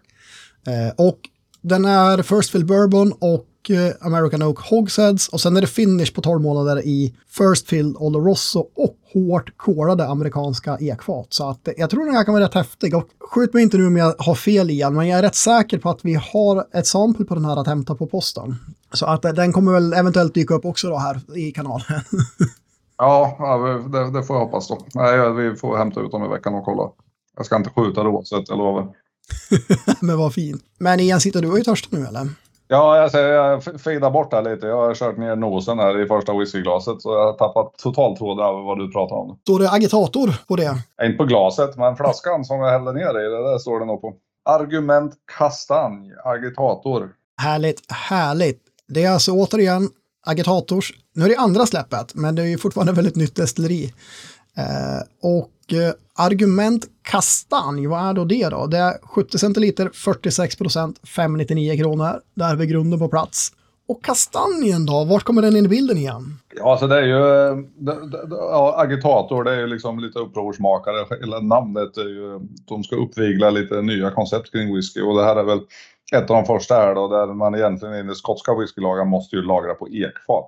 Eh, 0.67 1.05
och 1.05 1.19
den 1.61 1.85
är 1.85 2.21
First 2.21 2.51
Fill 2.51 2.65
Bourbon 2.65 3.11
och 3.11 3.69
eh, 3.69 4.07
American 4.07 4.43
Oak 4.43 4.59
Hogsheads 4.59 5.27
och 5.27 5.41
sen 5.41 5.57
är 5.57 5.61
det 5.61 5.67
finish 5.67 6.13
på 6.13 6.21
12 6.21 6.41
månader 6.41 6.85
i 6.85 7.15
First 7.27 7.67
Fill 7.67 7.95
Oloroso 7.97 8.59
och 8.75 8.95
hårt 9.13 9.57
korade 9.57 10.07
amerikanska 10.07 10.77
ekfat. 10.79 11.27
Så 11.29 11.49
att 11.49 11.67
eh, 11.67 11.73
jag 11.77 11.89
tror 11.89 12.05
den 12.05 12.15
här 12.15 12.23
kan 12.23 12.33
vara 12.33 12.43
rätt 12.43 12.53
häftig 12.53 12.95
och 12.95 13.07
skjut 13.19 13.53
mig 13.53 13.63
inte 13.63 13.77
nu 13.77 13.87
om 13.87 13.97
jag 13.97 14.15
har 14.17 14.35
fel 14.35 14.69
igen, 14.69 14.93
men 14.93 15.07
jag 15.07 15.19
är 15.19 15.23
rätt 15.23 15.35
säker 15.35 15.77
på 15.77 15.89
att 15.89 16.05
vi 16.05 16.13
har 16.13 16.67
ett 16.73 16.87
sample 16.87 17.25
på 17.25 17.35
den 17.35 17.45
här 17.45 17.57
att 17.57 17.67
hämta 17.67 17.95
på 17.95 18.07
posten. 18.07 18.55
Så 18.93 19.05
att 19.05 19.21
den 19.21 19.53
kommer 19.53 19.71
väl 19.71 19.93
eventuellt 19.93 20.33
dyka 20.33 20.53
upp 20.53 20.65
också 20.65 20.89
då 20.89 20.97
här 20.97 21.37
i 21.37 21.51
kanalen. 21.51 21.85
Ja, 23.01 23.37
det, 23.91 24.11
det, 24.11 24.23
får 24.23 24.35
jag 24.35 24.45
hoppas 24.45 24.67
då. 24.67 24.77
Nej, 24.93 25.33
vi 25.33 25.55
får 25.55 25.77
hämta 25.77 26.01
ut 26.01 26.11
dem 26.11 26.23
i 26.23 26.27
veckan 26.27 26.53
och 26.53 26.65
kolla. 26.65 26.91
Jag 27.37 27.45
ska 27.45 27.55
inte 27.55 27.69
skjuta 27.69 28.03
det 28.03 28.09
oavsett, 28.09 28.49
jag 28.49 28.57
lovar. 28.57 28.87
Men 30.01 30.17
vad 30.17 30.33
fint. 30.33 30.63
Men 30.77 30.99
Ian, 30.99 31.21
sitter 31.21 31.41
du 31.41 31.51
och 31.51 31.59
är 31.59 31.63
törstig 31.63 31.99
nu 31.99 32.05
eller? 32.05 32.27
Ja, 32.71 32.97
jag, 32.97 33.11
säger, 33.11 33.33
jag 33.33 33.81
fejdar 33.81 34.11
bort 34.11 34.33
här 34.33 34.41
lite. 34.41 34.67
Jag 34.67 34.75
har 34.75 34.95
kört 34.95 35.17
ner 35.17 35.35
nosen 35.35 35.79
här 35.79 36.03
i 36.03 36.07
första 36.07 36.37
whiskyglaset 36.37 37.01
så 37.01 37.13
jag 37.13 37.25
har 37.25 37.33
tappat 37.33 37.77
totalt 37.77 38.17
tråden 38.17 38.45
över 38.45 38.61
vad 38.61 38.79
du 38.79 38.91
pratar 38.91 39.15
om. 39.15 39.37
Står 39.41 39.59
det 39.59 39.71
agitator 39.71 40.33
på 40.47 40.55
det? 40.55 40.75
Inte 41.03 41.17
på 41.17 41.25
glaset, 41.25 41.77
men 41.77 41.95
flaskan 41.95 42.45
som 42.45 42.59
jag 42.59 42.71
hällde 42.71 42.93
ner 42.93 43.19
i, 43.19 43.23
det 43.23 43.51
där 43.51 43.57
står 43.57 43.79
det 43.79 43.85
nog 43.85 44.01
på. 44.01 44.13
Argument 44.45 45.13
kastanj, 45.37 46.11
agitator. 46.23 47.09
Härligt, 47.41 47.91
härligt. 47.91 48.61
Det 48.87 49.03
är 49.03 49.11
alltså 49.11 49.31
återigen 49.31 49.89
agitators, 50.25 50.93
nu 51.15 51.25
är 51.25 51.29
det 51.29 51.37
andra 51.37 51.65
släppet, 51.65 52.15
men 52.15 52.35
det 52.35 52.41
är 52.41 52.45
ju 52.45 52.57
fortfarande 52.57 52.93
väldigt 52.93 53.15
nytt 53.15 53.35
destilleri. 53.35 53.93
Eh, 54.59 55.01
och 55.21 55.73
eh, 55.73 55.93
argument 56.17 56.85
kastanj, 57.01 57.87
vad 57.87 58.09
är 58.09 58.13
då 58.13 58.25
det 58.25 58.49
då? 58.49 58.67
Det 58.67 58.77
är 58.77 58.93
70 59.03 59.37
centiliter, 59.37 59.89
46 59.93 60.55
procent, 60.55 60.99
599 61.07 61.77
kronor. 61.77 62.21
Där 62.33 62.51
är 62.51 62.55
vi 62.55 62.65
grunden 62.65 62.99
på 62.99 63.07
plats. 63.07 63.51
Och 63.87 64.03
kastanjen 64.03 64.85
då, 64.85 65.03
vart 65.03 65.23
kommer 65.23 65.41
den 65.41 65.55
in 65.55 65.65
i 65.65 65.67
bilden 65.67 65.97
igen? 65.97 66.23
Ja, 66.55 66.77
så 66.77 66.87
det 66.87 66.97
är 66.97 67.03
ju 67.03 67.47
eh, 67.49 67.55
det, 67.77 68.09
det, 68.09 68.27
ja, 68.29 68.75
agitator, 68.77 69.43
det 69.43 69.51
är 69.51 69.59
ju 69.59 69.67
liksom 69.67 69.99
lite 69.99 70.19
upprorsmakare. 70.19 71.19
Hela 71.19 71.39
namnet 71.39 71.97
är 71.97 72.09
ju, 72.09 72.39
de 72.67 72.83
ska 72.83 72.95
uppvigla 72.95 73.49
lite 73.49 73.81
nya 73.81 74.11
koncept 74.11 74.51
kring 74.51 74.75
whisky 74.75 75.01
och 75.01 75.17
det 75.17 75.23
här 75.23 75.35
är 75.35 75.43
väl 75.43 75.59
ett 76.15 76.29
av 76.29 76.35
de 76.35 76.45
första 76.45 76.75
här 76.75 76.95
då, 76.95 77.07
där 77.07 77.27
man 77.27 77.55
egentligen 77.55 77.95
i 77.95 78.03
den 78.03 78.15
skotska 78.15 78.55
whiskylagen 78.55 79.07
måste 79.07 79.35
ju 79.35 79.41
lagra 79.41 79.73
på 79.73 79.87
ekfat. 79.89 80.47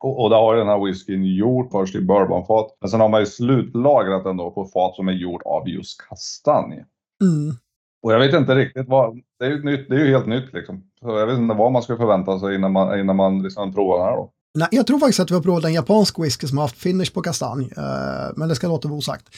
Och, 0.00 0.22
och 0.22 0.30
det 0.30 0.36
har 0.36 0.56
den 0.56 0.68
här 0.68 0.84
whiskyn 0.84 1.24
gjort 1.24 1.70
först 1.72 1.94
i 1.94 2.00
bourbonfat. 2.00 2.76
Men 2.80 2.90
sen 2.90 3.00
har 3.00 3.08
man 3.08 3.20
ju 3.20 3.26
slutlagrat 3.26 4.24
den 4.24 4.36
då 4.36 4.50
på 4.50 4.64
fat 4.64 4.96
som 4.96 5.08
är 5.08 5.12
gjort 5.12 5.42
av 5.44 5.68
just 5.68 6.00
kastanj. 6.08 6.84
Mm. 7.22 7.56
Och 8.02 8.12
jag 8.12 8.18
vet 8.18 8.34
inte 8.34 8.54
riktigt 8.54 8.88
vad, 8.88 9.20
det 9.38 9.44
är 9.44 9.50
ju, 9.50 9.64
nytt, 9.64 9.88
det 9.88 9.94
är 9.94 10.04
ju 10.04 10.10
helt 10.10 10.26
nytt 10.26 10.52
liksom. 10.52 10.82
Så 11.00 11.18
jag 11.18 11.26
vet 11.26 11.38
inte 11.38 11.54
vad 11.54 11.72
man 11.72 11.82
ska 11.82 11.96
förvänta 11.96 12.38
sig 12.38 12.54
innan 12.54 12.72
man, 12.72 13.00
innan 13.00 13.16
man 13.16 13.42
liksom 13.42 13.74
provar 13.74 13.98
den 13.98 14.06
här 14.06 14.16
då. 14.16 14.30
Nej, 14.58 14.68
jag 14.70 14.86
tror 14.86 14.98
faktiskt 14.98 15.20
att 15.20 15.30
vi 15.30 15.34
har 15.34 15.42
provat 15.42 15.64
en 15.64 15.72
japansk 15.72 16.18
whisky 16.18 16.46
som 16.46 16.58
har 16.58 16.64
haft 16.64 16.78
finish 16.78 17.12
på 17.14 17.22
kastanj, 17.22 17.64
uh, 17.64 18.32
men 18.36 18.48
det 18.48 18.54
ska 18.54 18.68
låta 18.68 18.88
vara 18.88 18.98
osagt. 18.98 19.28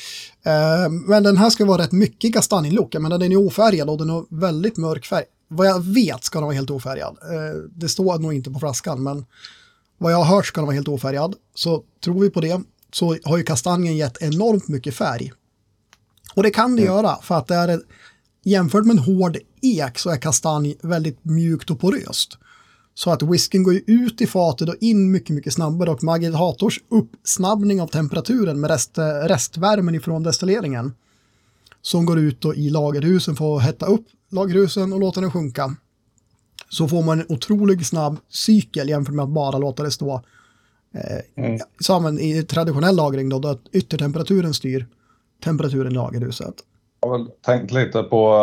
Uh, 0.46 0.92
men 1.08 1.22
den 1.22 1.36
här 1.36 1.50
ska 1.50 1.64
vara 1.64 1.82
rätt 1.82 1.92
mycket 1.92 2.34
kastanjlook, 2.34 2.94
men 2.94 3.10
den 3.10 3.32
är 3.32 3.36
ofärgad 3.36 3.90
och 3.90 3.98
den 3.98 4.10
har 4.10 4.24
väldigt 4.30 4.76
mörk 4.76 5.06
färg. 5.06 5.24
Vad 5.48 5.66
jag 5.66 5.84
vet 5.84 6.24
ska 6.24 6.38
den 6.38 6.46
vara 6.46 6.54
helt 6.54 6.70
ofärgad. 6.70 7.16
Uh, 7.32 7.62
det 7.70 7.88
står 7.88 8.18
nog 8.18 8.34
inte 8.34 8.50
på 8.50 8.58
flaskan, 8.58 9.02
men 9.02 9.24
vad 9.98 10.12
jag 10.12 10.16
har 10.16 10.36
hört 10.36 10.46
ska 10.46 10.60
den 10.60 10.66
vara 10.66 10.74
helt 10.74 10.88
ofärgad. 10.88 11.34
Så 11.54 11.82
tror 12.04 12.20
vi 12.20 12.30
på 12.30 12.40
det 12.40 12.60
så 12.92 13.16
har 13.24 13.36
ju 13.36 13.42
kastanjen 13.42 13.96
gett 13.96 14.22
enormt 14.22 14.68
mycket 14.68 14.94
färg. 14.94 15.32
Och 16.34 16.42
det 16.42 16.50
kan 16.50 16.76
det 16.76 16.82
mm. 16.82 16.94
göra 16.94 17.16
för 17.22 17.34
att 17.34 17.46
det 17.46 17.54
är 17.54 17.80
jämfört 18.44 18.84
med 18.84 18.96
en 18.96 19.02
hård 19.02 19.36
ek 19.62 19.98
så 19.98 20.10
är 20.10 20.16
kastanj 20.16 20.76
väldigt 20.82 21.24
mjukt 21.24 21.70
och 21.70 21.80
poröst. 21.80 22.38
Så 22.94 23.10
att 23.10 23.22
whiskyn 23.22 23.62
går 23.62 23.74
ju 23.74 23.82
ut 23.86 24.20
i 24.20 24.26
fatet 24.26 24.68
och 24.68 24.76
in 24.80 25.10
mycket, 25.10 25.30
mycket 25.30 25.52
snabbare 25.52 25.90
och 25.90 26.02
magitators 26.02 26.80
uppsnabbning 26.88 27.80
av 27.80 27.86
temperaturen 27.86 28.60
med 28.60 28.70
rest, 28.70 28.98
restvärmen 29.28 29.94
ifrån 29.94 30.22
destilleringen 30.22 30.94
som 31.82 32.06
går 32.06 32.18
ut 32.18 32.44
i 32.54 32.70
lagerhusen 32.70 33.36
för 33.36 33.56
att 33.56 33.62
hetta 33.62 33.86
upp 33.86 34.06
lagerhusen 34.30 34.92
och 34.92 35.00
låta 35.00 35.20
den 35.20 35.30
sjunka 35.30 35.76
så 36.68 36.88
får 36.88 37.02
man 37.02 37.20
en 37.20 37.26
otroligt 37.28 37.86
snabb 37.86 38.18
cykel 38.28 38.88
jämfört 38.88 39.14
med 39.14 39.22
att 39.22 39.28
bara 39.28 39.58
låta 39.58 39.82
det 39.82 39.90
stå 39.90 40.22
eh, 40.94 41.44
mm. 41.44 42.18
i 42.18 42.42
traditionell 42.42 42.96
lagring 42.96 43.28
då, 43.28 43.38
då 43.38 43.58
yttertemperaturen 43.72 44.54
styr 44.54 44.86
temperaturen 45.44 45.92
i 45.92 45.94
lagerhuset. 45.94 46.54
Jag 47.00 47.08
har 47.08 47.18
väl 47.18 47.28
tänkt 47.46 47.72
lite 47.72 48.02
på 48.02 48.36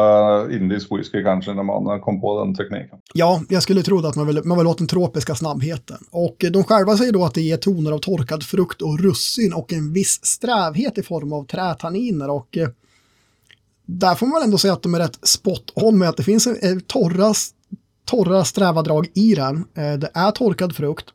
uh, 0.50 0.56
indisk 0.56 0.92
whisky 0.92 1.24
kanske 1.24 1.54
när 1.54 1.64
man 1.64 2.02
kom 2.02 2.22
på 2.22 2.46
den 2.46 2.56
tekniken. 2.56 2.98
Ja, 3.14 3.42
jag 3.50 3.64
skulle 3.64 3.84
tro 3.84 4.06
att 4.06 4.16
man 4.16 4.28
vill, 4.28 4.44
man 4.44 4.58
vill 4.58 4.68
åt 4.68 4.78
den 4.78 4.88
tropiska 4.88 5.36
snabbheten. 5.36 5.98
Och 6.12 6.46
de 6.52 6.64
själva 6.64 6.98
säger 6.98 7.12
då 7.12 7.26
att 7.26 7.34
det 7.34 7.42
ger 7.42 7.58
toner 7.58 7.92
av 7.92 8.00
torkad 8.00 8.44
frukt 8.44 8.82
och 8.82 9.00
russin 9.00 9.54
och 9.54 9.74
en 9.74 9.94
viss 9.94 10.26
strävhet 10.26 10.98
i 10.98 11.04
form 11.04 11.34
av 11.34 11.46
trätanniner. 11.46 12.30
Och 12.30 12.58
eh, 12.58 12.70
där 13.86 14.16
får 14.16 14.28
man 14.28 14.44
ändå 14.44 14.58
säga 14.58 14.74
att 14.74 14.84
de 14.84 14.94
är 14.94 15.00
rätt 15.00 15.28
spot 15.28 15.72
on 15.76 15.98
med 15.98 16.10
att 16.10 16.18
det 16.18 16.24
finns 16.24 16.48
en, 16.48 16.82
torra 16.82 17.34
torra 18.06 18.44
sträva 18.44 18.82
drag 18.82 19.08
i 19.14 19.36
den. 19.36 19.58
Eh, 19.58 19.94
det 19.94 20.10
är 20.14 20.32
torkad 20.32 20.76
frukt. 20.76 21.06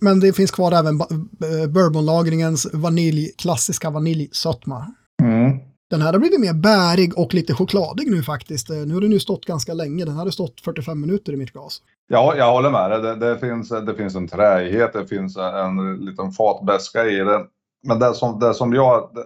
Men 0.00 0.20
det 0.20 0.32
finns 0.32 0.50
kvar 0.50 0.72
även 0.72 1.00
eh, 1.00 1.68
bourbonlagringens 1.68 2.66
vanilj, 2.72 3.32
klassiska 3.38 3.90
vaniljsötma. 3.90 4.86
Mm. 5.22 5.58
Den 5.90 6.02
här 6.02 6.12
har 6.12 6.20
blivit 6.20 6.40
mer 6.40 6.52
bärig 6.52 7.18
och 7.18 7.34
lite 7.34 7.54
chokladig 7.54 8.10
nu 8.10 8.22
faktiskt. 8.22 8.70
Eh, 8.70 8.76
nu 8.76 8.94
har 8.94 9.00
den 9.00 9.12
ju 9.12 9.20
stått 9.20 9.44
ganska 9.44 9.74
länge. 9.74 10.04
Den 10.04 10.16
hade 10.16 10.32
stått 10.32 10.60
45 10.60 11.00
minuter 11.00 11.32
i 11.32 11.36
mitt 11.36 11.52
glas. 11.52 11.82
Ja, 12.08 12.34
jag 12.36 12.52
håller 12.52 12.70
med 12.70 12.90
dig. 12.90 13.02
Det, 13.02 13.14
det, 13.14 13.38
finns, 13.38 13.68
det 13.68 13.94
finns 13.94 14.14
en 14.14 14.28
träighet, 14.28 14.92
det 14.92 15.06
finns 15.06 15.36
en 15.36 15.96
liten 15.96 16.32
fatbäska 16.32 17.06
i 17.06 17.16
den 17.16 17.42
men 17.82 17.98
det 17.98 18.14
som, 18.14 18.38
det 18.38 18.54
som 18.54 18.72
jag, 18.72 19.10
det, 19.14 19.24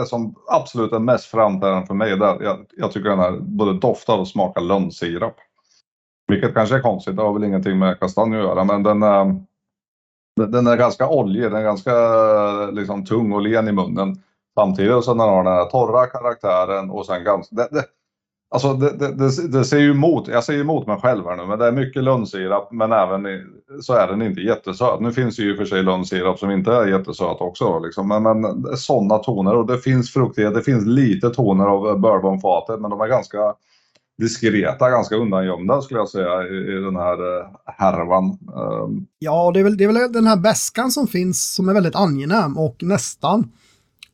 det 0.00 0.06
som 0.06 0.34
absolut 0.48 0.92
är 0.92 0.98
mest 0.98 1.24
framträdande 1.24 1.86
för 1.86 1.94
mig, 1.94 2.12
är 2.12 2.42
jag, 2.42 2.66
jag 2.76 2.92
tycker 2.92 3.08
den 3.08 3.18
här 3.18 3.38
både 3.40 3.78
doftar 3.78 4.18
och 4.18 4.28
smakar 4.28 4.60
lönnsirap. 4.60 5.36
Vilket 6.28 6.54
kanske 6.54 6.76
är 6.76 6.80
konstigt, 6.80 7.16
det 7.16 7.22
har 7.22 7.32
väl 7.32 7.44
ingenting 7.44 7.78
med 7.78 8.00
kastanj 8.00 8.36
att 8.36 8.42
göra, 8.42 8.64
men 8.64 8.82
den, 8.82 9.02
eh, 9.02 9.08
är, 9.08 10.46
den 10.46 10.66
är 10.66 10.76
ganska 10.76 11.08
oljig, 11.08 11.42
den 11.42 11.54
är 11.54 11.62
ganska 11.62 11.90
eh, 11.90 12.72
liksom, 12.72 13.04
tung 13.04 13.32
och 13.32 13.42
len 13.42 13.68
i 13.68 13.72
munnen. 13.72 14.22
Samtidigt 14.54 15.04
som 15.04 15.18
den 15.18 15.28
har 15.28 15.44
den 15.44 15.52
här 15.52 15.64
torra 15.64 16.06
karaktären 16.06 16.90
och 16.90 17.06
sen 17.06 17.24
ganska... 17.24 17.56
Det, 17.56 17.68
det, 17.70 17.84
Alltså 18.52 18.74
det, 18.74 18.96
det, 18.96 19.12
det, 19.12 19.48
det 19.48 19.64
ser 19.64 19.78
ju 19.78 19.90
emot, 19.90 20.28
jag 20.28 20.44
ser 20.44 20.60
emot 20.60 20.86
mig 20.86 21.00
själv 21.00 21.24
här 21.24 21.36
nu, 21.36 21.46
men 21.46 21.58
det 21.58 21.66
är 21.66 21.72
mycket 21.72 22.04
lönnsirap 22.04 22.72
men 22.72 22.92
även 22.92 23.26
i, 23.26 23.44
så 23.80 23.94
är 23.94 24.06
den 24.06 24.22
inte 24.22 24.40
jättesöt. 24.40 25.00
Nu 25.00 25.12
finns 25.12 25.36
det 25.36 25.42
ju 25.42 25.56
för 25.56 25.64
sig 25.64 25.82
lönnsirap 25.82 26.38
som 26.38 26.50
inte 26.50 26.72
är 26.72 26.86
jättesöt 26.86 27.40
också. 27.40 27.78
Liksom. 27.78 28.08
Men, 28.08 28.22
men 28.22 28.76
sådana 28.76 29.18
toner 29.18 29.54
och 29.54 29.66
det 29.66 29.78
finns 29.78 30.12
fruktighet, 30.12 30.54
det 30.54 30.62
finns 30.62 30.86
lite 30.86 31.30
toner 31.30 31.66
av 31.66 32.00
bourbonfatet 32.00 32.80
men 32.80 32.90
de 32.90 33.00
är 33.00 33.08
ganska 33.08 33.54
diskreta, 34.18 34.90
ganska 34.90 35.16
undangömda 35.16 35.82
skulle 35.82 36.00
jag 36.00 36.08
säga 36.08 36.42
i, 36.42 36.56
i 36.56 36.80
den 36.80 36.96
här 36.96 37.38
eh, 37.38 37.46
härvan. 37.64 38.24
Ehm. 38.30 39.06
Ja, 39.18 39.50
det 39.54 39.60
är, 39.60 39.64
väl, 39.64 39.76
det 39.76 39.84
är 39.84 39.92
väl 39.92 40.12
den 40.12 40.26
här 40.26 40.36
bäskan 40.36 40.90
som 40.90 41.06
finns 41.06 41.54
som 41.54 41.68
är 41.68 41.74
väldigt 41.74 41.96
angenäm 41.96 42.58
och 42.58 42.76
nästan 42.80 43.52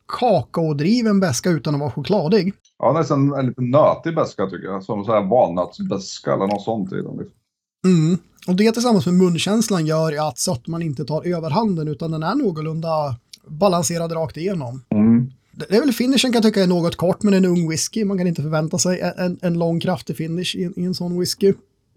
kakaodriven 0.09 1.21
bäska 1.21 1.51
utan 1.51 1.75
att 1.75 1.81
vara 1.81 1.91
chokladig. 1.91 2.53
Ja, 2.79 2.93
nästan 2.93 3.35
en 3.35 3.47
lite 3.47 3.63
nötig 3.63 4.15
beska 4.15 4.47
tycker 4.47 4.67
jag. 4.67 4.83
Som 4.83 5.05
så 5.05 5.13
här 5.13 5.29
valnötsbeska 5.31 6.35
eller 6.35 6.47
något 6.47 6.63
sånt 6.63 6.93
i 6.93 6.97
den. 6.97 7.17
Liksom. 7.17 7.35
Mm. 7.87 8.19
Och 8.47 8.57
det 8.57 8.73
tillsammans 8.73 9.07
med 9.07 9.15
munkänslan 9.15 9.87
gör 9.87 10.29
att 10.29 10.39
sötman 10.39 10.83
inte 10.83 11.05
tar 11.05 11.27
överhanden 11.27 11.89
utan 11.89 12.11
den 12.11 12.23
är 12.23 12.35
någorlunda 12.35 13.17
balanserad 13.47 14.13
rakt 14.13 14.37
igenom. 14.37 14.83
Mm. 14.91 15.31
Det 15.53 15.77
är 15.77 15.81
väl 15.81 15.93
finishen 15.93 16.33
kan 16.33 16.43
jag 16.43 16.43
tycka 16.43 16.63
är 16.63 16.67
något 16.67 16.97
kort 16.97 17.23
men 17.23 17.35
en 17.35 17.45
ung 17.45 17.71
whisky. 17.71 18.05
Man 18.05 18.19
kan 18.19 18.27
inte 18.27 18.43
förvänta 18.43 18.79
sig 18.79 19.01
en, 19.17 19.39
en 19.43 19.59
lång 19.59 19.81
kraftig 19.81 20.17
finish 20.17 20.57
i, 20.57 20.73
i 20.77 20.85
en 20.85 20.95
sån 20.95 21.21
whisky. 21.21 21.53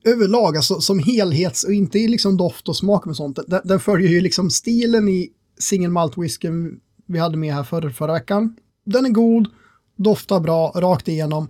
Överlag, 0.06 0.58
alltså 0.58 0.82
som 0.82 1.00
helhets 1.00 1.64
och 1.64 1.74
inte 1.74 2.00
i 2.00 2.08
liksom 2.08 2.38
doft 2.38 2.70
och 2.70 2.76
smak 2.76 3.06
med 3.06 3.16
sånt. 3.16 3.40
Den, 3.48 3.62
den 3.64 3.80
följer 3.80 4.10
ju 4.10 4.22
liksom 4.22 4.50
stilen 4.50 5.10
i 5.10 5.30
single 5.60 5.90
malt 5.90 6.18
whisky 6.18 6.50
vi 7.12 7.20
hade 7.20 7.38
med 7.38 7.54
här 7.54 7.64
förra, 7.64 7.90
förra 7.90 8.14
veckan. 8.14 8.56
Den 8.86 9.06
är 9.06 9.10
god, 9.10 9.48
doftar 9.96 10.40
bra 10.40 10.72
rakt 10.76 11.08
igenom. 11.08 11.50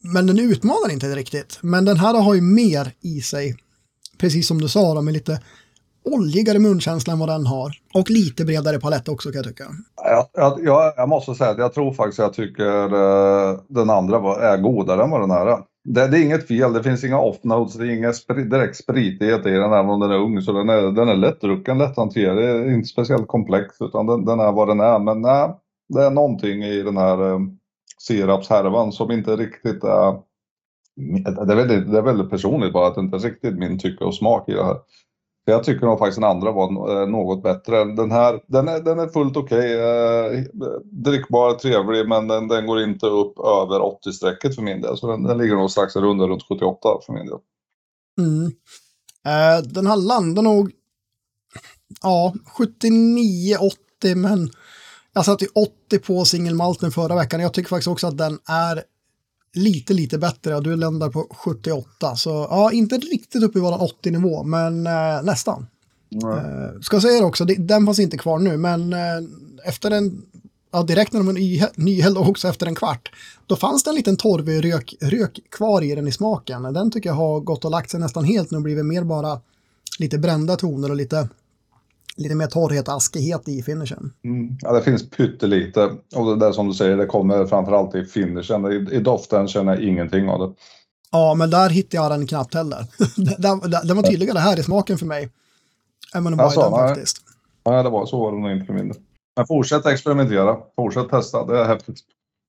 Men 0.00 0.26
den 0.26 0.38
utmanar 0.38 0.92
inte 0.92 1.06
riktigt. 1.06 1.58
Men 1.62 1.84
den 1.84 1.96
här 1.96 2.14
har 2.14 2.34
ju 2.34 2.40
mer 2.40 2.92
i 3.00 3.20
sig. 3.20 3.56
Precis 4.18 4.48
som 4.48 4.60
du 4.60 4.68
sa, 4.68 4.94
då, 4.94 5.02
med 5.02 5.14
lite 5.14 5.40
oljigare 6.04 6.58
munkänsla 6.58 7.12
än 7.12 7.18
vad 7.18 7.28
den 7.28 7.46
har. 7.46 7.72
Och 7.94 8.10
lite 8.10 8.44
bredare 8.44 8.80
palett 8.80 9.08
också 9.08 9.32
kan 9.32 9.36
jag 9.36 9.46
tycka. 9.46 9.64
Jag, 10.34 10.60
jag, 10.62 10.92
jag 10.96 11.08
måste 11.08 11.34
säga 11.34 11.50
att 11.50 11.58
jag 11.58 11.74
tror 11.74 11.92
faktiskt 11.92 12.20
att 12.20 12.38
jag 12.38 12.48
tycker 12.48 12.84
eh, 12.84 13.58
den 13.68 13.90
andra 13.90 14.18
var, 14.18 14.40
är 14.40 14.56
godare 14.56 15.04
än 15.04 15.10
vad 15.10 15.20
den 15.20 15.30
här 15.30 15.46
är. 15.46 15.58
Det, 15.88 16.08
det, 16.08 16.18
är 16.18 16.22
inget 16.22 16.48
fel, 16.48 16.72
det 16.72 16.82
finns 16.82 17.04
inga 17.04 17.18
off-notes, 17.18 17.78
det 17.78 17.86
är 17.86 17.96
ingen 17.96 18.14
spri, 18.14 18.44
direkt 18.44 18.76
spritighet 18.76 19.46
i 19.46 19.50
den 19.50 19.72
även 19.72 19.90
om 19.90 20.00
den 20.00 20.10
är 20.10 20.18
ung. 20.18 20.42
Så 20.42 20.52
den 20.52 20.68
är, 20.68 20.92
den 20.92 21.08
är 21.08 21.16
lättdrucken, 21.16 21.78
lätthanterlig, 21.78 22.74
inte 22.74 22.88
speciellt 22.88 23.28
komplex 23.28 23.80
utan 23.80 24.06
den, 24.06 24.24
den, 24.24 24.40
är 24.40 24.52
vad 24.52 24.68
den 24.68 24.80
är. 24.80 24.98
Men 24.98 25.20
nej, 25.20 25.50
det 25.88 26.02
är 26.02 26.10
någonting 26.10 26.62
i 26.62 26.82
den 26.82 26.96
här 26.96 27.32
eh, 27.32 27.38
sirapshärvan 27.98 28.92
som 28.92 29.10
inte 29.10 29.36
riktigt 29.36 29.84
är... 29.84 30.26
Det 31.46 31.52
är, 31.52 31.56
väldigt, 31.56 31.92
det 31.92 31.98
är 31.98 32.02
väldigt 32.02 32.30
personligt 32.30 32.72
bara 32.72 32.86
att 32.88 32.94
det 32.94 33.00
inte 33.00 33.16
är 33.16 33.20
riktigt 33.20 33.58
min 33.58 33.78
tycke 33.78 34.04
och 34.04 34.14
smak 34.14 34.48
i 34.48 34.52
det 34.52 34.64
här. 34.64 34.76
Jag 35.48 35.64
tycker 35.64 35.86
nog 35.86 35.98
faktiskt 35.98 36.20
den 36.20 36.30
andra 36.30 36.52
var 36.52 37.02
eh, 37.02 37.08
något 37.08 37.42
bättre. 37.42 37.84
Den 37.84 38.10
här, 38.10 38.40
den 38.46 38.68
är, 38.68 38.80
den 38.80 38.98
är 38.98 39.08
fullt 39.08 39.36
okej. 39.36 39.76
Okay. 39.76 40.38
Eh, 40.38 40.44
drickbar, 40.84 41.54
trevlig, 41.54 42.08
men 42.08 42.28
den, 42.28 42.48
den 42.48 42.66
går 42.66 42.82
inte 42.82 43.06
upp 43.06 43.38
över 43.38 43.80
80-strecket 43.80 44.54
för 44.54 44.62
min 44.62 44.80
del. 44.80 44.96
Så 44.96 45.10
den, 45.10 45.22
den 45.22 45.38
ligger 45.38 45.54
nog 45.54 45.70
strax 45.70 45.96
under 45.96 46.28
runt 46.28 46.42
78 46.48 46.88
för 47.06 47.12
min 47.12 47.26
del. 47.26 47.38
Mm. 48.18 48.52
Eh, 49.26 49.62
den 49.62 49.86
här 49.86 49.96
landar 49.96 50.42
nog 50.42 50.70
ja, 52.02 52.34
79-80 52.58 54.14
men 54.14 54.50
jag 55.12 55.24
satte 55.24 55.46
80 55.54 55.98
på 55.98 56.24
singelmalten 56.24 56.90
förra 56.90 57.16
veckan. 57.16 57.40
Jag 57.40 57.54
tycker 57.54 57.68
faktiskt 57.68 57.88
också 57.88 58.06
att 58.06 58.18
den 58.18 58.38
är 58.48 58.82
lite, 59.56 59.94
lite 59.94 60.18
bättre 60.18 60.60
du 60.60 60.76
landar 60.76 61.08
på 61.08 61.26
78. 61.30 62.16
Så 62.16 62.46
ja, 62.50 62.72
inte 62.72 62.98
riktigt 62.98 63.42
uppe 63.42 63.58
i 63.58 63.62
våran 63.62 63.80
80-nivå, 63.80 64.42
men 64.42 64.86
eh, 64.86 65.22
nästan. 65.22 65.66
Mm. 66.12 66.82
ska 66.82 67.00
säga 67.00 67.20
det 67.20 67.26
också, 67.26 67.44
det, 67.44 67.54
den 67.54 67.86
fanns 67.86 67.98
inte 67.98 68.18
kvar 68.18 68.38
nu, 68.38 68.56
men 68.56 68.92
eh, 68.92 68.98
efter 69.64 69.90
en, 69.90 70.22
ja 70.72 70.82
direkt 70.82 71.12
när 71.12 71.20
de 71.20 71.26
var 71.26 71.32
ny, 71.32 71.62
nyhällda 71.74 72.20
också 72.20 72.48
efter 72.48 72.66
en 72.66 72.74
kvart, 72.74 73.10
då 73.46 73.56
fanns 73.56 73.84
det 73.84 73.90
en 73.90 73.96
liten 73.96 74.16
torvig 74.16 74.64
rök, 74.64 74.94
rök 75.00 75.40
kvar 75.50 75.82
i 75.82 75.94
den 75.94 76.08
i 76.08 76.12
smaken. 76.12 76.62
Den 76.62 76.90
tycker 76.90 77.08
jag 77.08 77.14
har 77.14 77.40
gått 77.40 77.64
och 77.64 77.70
lagt 77.70 77.90
sig 77.90 78.00
nästan 78.00 78.24
helt 78.24 78.50
nu 78.50 78.56
och 78.56 78.62
blivit 78.62 78.86
mer 78.86 79.04
bara 79.04 79.40
lite 79.98 80.18
brända 80.18 80.56
toner 80.56 80.90
och 80.90 80.96
lite 80.96 81.28
lite 82.16 82.34
mer 82.34 82.46
torrhet, 82.46 82.88
askighet 82.88 83.48
i 83.48 83.62
finishen. 83.62 84.12
Mm. 84.24 84.58
Ja, 84.60 84.72
det 84.72 84.82
finns 84.82 85.10
pyttelite 85.10 85.90
och 86.14 86.26
det 86.26 86.36
där 86.46 86.52
som 86.52 86.68
du 86.68 86.74
säger, 86.74 86.96
det 86.96 87.06
kommer 87.06 87.46
framförallt 87.46 87.94
i 87.94 88.04
finishen. 88.04 88.72
I, 88.72 88.94
i 88.96 89.00
doften 89.00 89.48
känner 89.48 89.74
jag 89.74 89.82
ingenting 89.84 90.28
av 90.28 90.40
det. 90.40 90.54
Ja, 91.10 91.34
men 91.34 91.50
där 91.50 91.70
hittar 91.70 91.98
jag 91.98 92.10
den 92.10 92.26
knappt 92.26 92.54
heller. 92.54 92.86
den, 93.86 93.96
var 93.96 94.02
tydligare 94.02 94.38
här 94.38 94.60
i 94.60 94.62
smaken 94.62 94.98
för 94.98 95.06
mig. 95.06 95.30
Än 96.14 96.24
vad 96.24 96.32
den 96.32 96.38
var 96.38 96.52
i 96.52 96.56
den 96.56 96.70
nej. 96.70 96.88
faktiskt. 96.88 97.22
Nej, 97.64 97.82
det 97.82 97.90
var 97.90 98.06
så 98.06 98.18
var 98.18 98.32
det 98.32 98.38
nog 98.38 98.52
inte 98.52 98.66
för 98.66 98.72
min 98.72 98.94
Men 99.36 99.46
fortsätt 99.46 99.86
experimentera, 99.86 100.56
fortsätt 100.76 101.08
testa, 101.08 101.44
det 101.44 101.60
är 101.60 101.64
häftigt. 101.64 101.98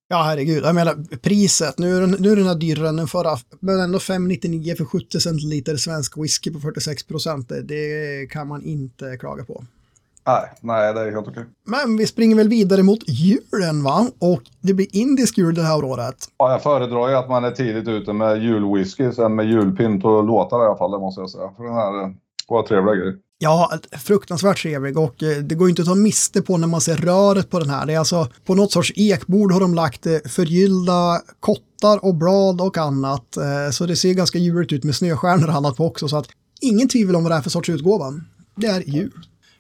Ja, 0.10 0.24
herregud. 0.24 0.64
Jag 0.64 0.76
menar 0.76 1.18
priset. 1.18 1.78
Nu 1.78 1.98
är 1.98 2.02
den, 2.02 2.16
nu 2.20 2.32
är 2.32 2.36
den 2.36 2.48
här 2.48 2.56
dyrare 2.56 2.90
än 2.90 2.96
den 2.96 3.08
förra. 3.08 3.38
Men 3.60 3.80
ändå 3.80 3.98
5,99 3.98 4.76
för 4.76 4.86
70 4.86 5.20
centiliter 5.20 5.76
svensk 5.76 6.18
whisky 6.18 6.52
på 6.52 6.60
46 6.60 7.04
procent. 7.04 7.52
Det 7.64 8.32
kan 8.32 8.48
man 8.48 8.64
inte 8.64 9.18
klaga 9.18 9.44
på. 9.44 9.64
Nej, 10.28 10.52
nej, 10.62 10.94
det 10.94 11.02
är 11.02 11.12
helt 11.12 11.28
okej. 11.28 11.46
Men 11.66 11.98
vi 11.98 12.08
springer 12.08 12.36
väl 12.36 12.50
vidare 12.50 12.84
mot 12.84 13.10
julen 13.10 13.84
va? 13.84 14.08
Och 14.20 14.42
det 14.62 14.74
blir 14.74 14.96
indisk 14.96 15.38
jul 15.38 15.56
det 15.56 15.62
här 15.64 15.86
året. 15.86 16.16
Ja, 16.38 16.52
jag 16.52 16.64
föredrar 16.64 17.10
ju 17.10 17.16
att 17.16 17.30
man 17.30 17.44
är 17.44 17.52
tidigt 17.52 17.88
ute 17.88 18.14
med 18.14 18.44
julwhisky 18.44 19.12
sen 19.12 19.36
med 19.36 19.46
julpynt 19.46 20.06
och 20.06 20.24
låtar 20.24 20.64
i 20.64 20.66
alla 20.66 20.78
fall, 20.78 20.92
det 20.92 21.00
måste 21.00 21.22
jag 21.22 21.30
säga. 21.30 21.52
För 21.58 21.64
den 21.64 21.74
här 21.74 22.16
var 22.48 22.64
trevliga 22.64 22.96
grejer. 22.96 23.16
Ja, 23.40 23.80
fruktansvärt 23.92 24.62
trevlig 24.62 24.98
och 24.98 25.24
eh, 25.24 25.38
det 25.38 25.56
går 25.56 25.70
inte 25.70 25.82
att 25.82 25.88
ta 25.88 25.96
miste 25.96 26.42
på 26.42 26.58
när 26.58 26.68
man 26.68 26.82
ser 26.82 26.98
röret 26.98 27.50
på 27.50 27.60
den 27.60 27.70
här. 27.70 27.86
Det 27.86 27.94
är 27.94 28.00
alltså 28.00 28.28
på 28.46 28.56
något 28.56 28.72
sorts 28.72 28.94
ekbord 28.96 29.52
har 29.52 29.60
de 29.60 29.74
lagt 29.74 30.06
eh, 30.06 30.18
förgyllda 30.26 31.22
kottar 31.40 32.06
och 32.06 32.16
blad 32.16 32.62
och 32.62 32.78
annat. 32.78 33.38
Eh, 33.38 33.72
så 33.72 33.86
det 33.86 33.96
ser 33.96 34.14
ganska 34.14 34.38
ljuvligt 34.38 34.74
ut 34.74 34.84
med 34.84 34.96
snöstjärnor 34.96 35.48
och 35.48 35.54
annat 35.54 35.78
på 35.78 35.86
också. 35.86 36.08
Så 36.08 36.18
att 36.18 36.28
ingen 36.62 36.90
tvivel 36.90 37.16
om 37.16 37.24
vad 37.24 37.32
det 37.32 37.36
är 37.36 37.42
för 37.42 37.50
sorts 37.50 37.70
utgåva. 37.70 38.14
Det 38.56 38.68
är 38.68 38.82
djur. 38.82 39.14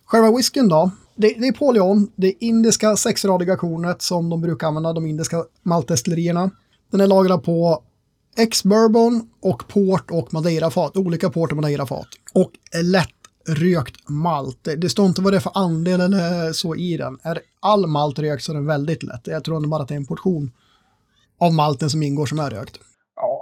Själva 0.05 0.31
whiskyn 0.37 0.67
då? 0.69 0.91
Det, 1.15 1.27
det 1.27 1.47
är 1.47 1.51
Polion, 1.51 2.11
det 2.15 2.33
indiska 2.39 2.97
sexradiga 2.97 3.57
kornet 3.57 4.01
som 4.01 4.29
de 4.29 4.41
brukar 4.41 4.67
använda, 4.67 4.93
de 4.93 5.05
indiska 5.05 5.43
maltdestillerierna. 5.63 6.51
Den 6.91 7.01
är 7.01 7.07
lagrad 7.07 7.43
på 7.43 7.83
ex-bourbon 8.37 9.29
och 9.41 9.67
port 9.67 10.11
och 10.11 10.33
madeirafat, 10.33 10.97
olika 10.97 11.29
port 11.29 11.51
och 11.51 11.55
madeirafat. 11.55 12.07
Och 12.33 12.51
lätt 12.83 13.16
rökt 13.47 14.09
malt. 14.09 14.67
Det 14.77 14.89
står 14.89 15.05
inte 15.05 15.21
vad 15.21 15.33
det 15.33 15.37
är 15.37 15.41
för 15.41 15.51
andel 15.55 16.01
eller 16.01 16.53
så 16.53 16.75
i 16.75 16.97
den. 16.97 17.19
Är 17.23 17.39
all 17.59 17.87
malt 17.87 18.19
rökt 18.19 18.43
så 18.43 18.51
är 18.51 18.55
den 18.55 18.65
väldigt 18.65 19.03
lätt. 19.03 19.27
Jag 19.27 19.43
tror 19.43 19.67
bara 19.67 19.81
att 19.81 19.87
det 19.87 19.93
är 19.93 19.97
en 19.97 20.05
portion 20.05 20.51
av 21.39 21.53
malten 21.53 21.89
som 21.89 22.03
ingår 22.03 22.25
som 22.25 22.39
är 22.39 22.49
rökt. 22.49 22.79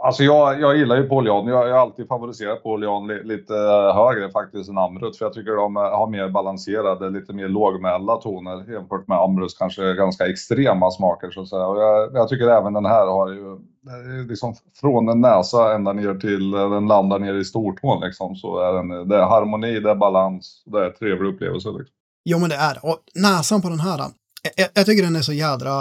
Alltså 0.05 0.24
jag, 0.24 0.62
jag 0.62 0.77
gillar 0.77 0.95
ju 0.95 1.09
Paul 1.09 1.27
Jag, 1.27 1.50
jag 1.50 1.55
har 1.55 1.69
alltid 1.69 2.07
favoriserat 2.07 2.63
Polian 2.63 3.07
li, 3.07 3.24
lite 3.24 3.53
eh, 3.55 3.95
högre 3.95 4.31
faktiskt 4.31 4.69
än 4.69 4.77
Amrut. 4.77 5.17
För 5.17 5.25
jag 5.25 5.33
tycker 5.33 5.55
de 5.55 5.77
eh, 5.77 5.83
har 5.83 6.07
mer 6.07 6.29
balanserade, 6.29 7.09
lite 7.09 7.33
mer 7.33 7.47
lågmälda 7.47 8.15
toner 8.15 8.71
jämfört 8.71 9.07
med 9.07 9.17
Amruts 9.17 9.57
kanske 9.57 9.93
ganska 9.93 10.27
extrema 10.27 10.91
smaker 10.91 11.31
så 11.31 11.41
att 11.41 11.50
säga. 11.50 11.67
Och 11.67 11.81
jag, 11.81 12.13
jag 12.13 12.29
tycker 12.29 12.47
även 12.47 12.73
den 12.73 12.86
här 12.86 13.08
har 13.08 13.30
ju 13.30 13.58
liksom 14.27 14.56
från 14.82 15.10
en 15.10 15.21
näsa 15.21 15.75
ända 15.75 15.93
ner 15.93 16.15
till 16.15 16.53
eh, 16.53 16.69
den 16.69 16.88
landar 16.88 17.19
ner 17.19 17.34
i 17.34 17.45
stortån 17.45 18.01
liksom. 18.01 18.36
Så 18.36 18.60
är 18.60 18.73
den, 18.73 19.08
det 19.10 19.15
är 19.15 19.25
harmoni, 19.25 19.80
det 19.80 19.91
är 19.91 19.95
balans, 19.95 20.63
det 20.65 20.86
är 20.86 20.89
trevlig 20.89 21.30
upplevelse. 21.30 21.69
Liksom. 21.69 21.95
Jo 22.25 22.39
men 22.39 22.49
det 22.49 22.56
är 22.56 22.73
det. 22.73 22.80
Och 22.84 22.97
näsan 23.15 23.62
på 23.62 23.69
den 23.69 23.80
här 23.80 23.97
jag, 24.55 24.69
jag, 24.73 24.86
tycker 24.86 25.03
den 25.03 25.15
är 25.15 25.21
så 25.21 25.34
jädra... 25.34 25.71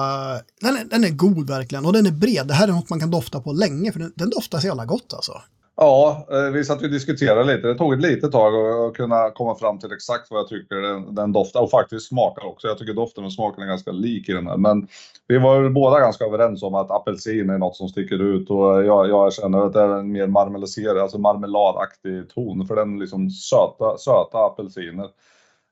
Den 0.61 0.77
är, 0.77 0.85
den 0.85 1.05
är 1.05 1.11
god 1.11 1.51
verkligen 1.51 1.87
och 1.87 1.93
den 1.93 2.07
är 2.07 2.11
bred. 2.11 2.47
Det 2.47 2.55
här 2.55 2.69
är 2.69 2.73
något 2.73 2.91
man 2.91 3.01
kan 3.01 3.11
dofta 3.11 3.41
på 3.41 3.53
länge 3.53 3.93
för 3.93 4.01
den, 4.01 4.13
den 4.17 4.31
doftar 4.31 4.59
så 4.59 4.67
jävla 4.67 4.85
gott 4.85 5.15
alltså. 5.15 5.33
Ja, 5.77 6.27
eh, 6.31 6.53
vi 6.53 6.65
satt 6.65 6.83
och 6.83 6.91
diskuterade 6.91 7.45
lite. 7.45 7.69
Det 7.69 7.75
tog 7.75 7.93
ett 7.93 8.01
litet 8.01 8.33
tag 8.33 8.55
att 8.55 8.95
kunna 8.95 9.31
komma 9.31 9.55
fram 9.55 9.79
till 9.79 9.93
exakt 9.93 10.31
vad 10.31 10.41
jag 10.41 10.49
tycker 10.49 10.77
den, 10.77 11.15
den 11.15 11.33
doftar 11.33 11.61
och 11.61 11.71
faktiskt 11.71 12.09
smakar 12.09 12.47
också. 12.47 12.69
Jag 12.69 12.79
tycker 12.79 12.95
doften 12.95 13.25
och 13.25 13.33
smaken 13.33 13.63
är 13.63 13.67
ganska 13.67 13.93
lik 13.93 14.29
i 14.29 14.33
den 14.33 14.47
här. 14.47 14.57
Men 14.57 14.89
vi 15.29 15.39
var 15.39 15.69
båda 15.69 16.01
ganska 16.01 16.25
överens 16.25 16.63
om 16.63 16.75
att 16.75 16.91
apelsin 16.91 17.51
är 17.51 17.59
något 17.59 17.77
som 17.77 17.89
sticker 17.89 18.23
ut 18.23 18.51
och 18.51 18.85
jag, 18.85 19.09
jag 19.09 19.33
känner 19.33 19.67
att 19.67 19.73
det 19.73 19.81
är 19.81 19.99
en 19.99 20.13
mer 20.13 20.27
marmeliserad, 20.27 20.99
alltså 20.99 21.19
marmeladaktig 21.19 22.29
ton 22.35 22.67
för 22.67 22.77
den 22.77 22.99
liksom 22.99 23.31
söta, 23.31 23.99
söta 23.99 24.39
apelsiner. 24.39 25.09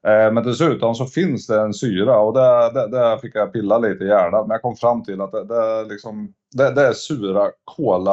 Eh, 0.07 0.33
men 0.33 0.45
dessutom 0.45 0.95
så 0.95 1.07
finns 1.07 1.47
det 1.47 1.61
en 1.61 1.75
syra 1.75 2.19
och 2.19 2.35
där, 2.35 3.19
fick 3.19 3.37
jag 3.37 3.53
pilla 3.53 3.79
lite 3.79 4.05
i 4.05 4.09
hjärnan. 4.09 4.49
Men 4.49 4.55
jag 4.55 4.63
kom 4.63 4.77
fram 4.77 5.05
till 5.05 5.21
att 5.21 5.33
det, 5.33 5.45
det, 5.45 5.85
liksom, 5.85 6.33
det, 6.53 6.71
det 6.71 6.87
är 6.87 6.93
sura 6.93 7.51
kola, 7.65 8.13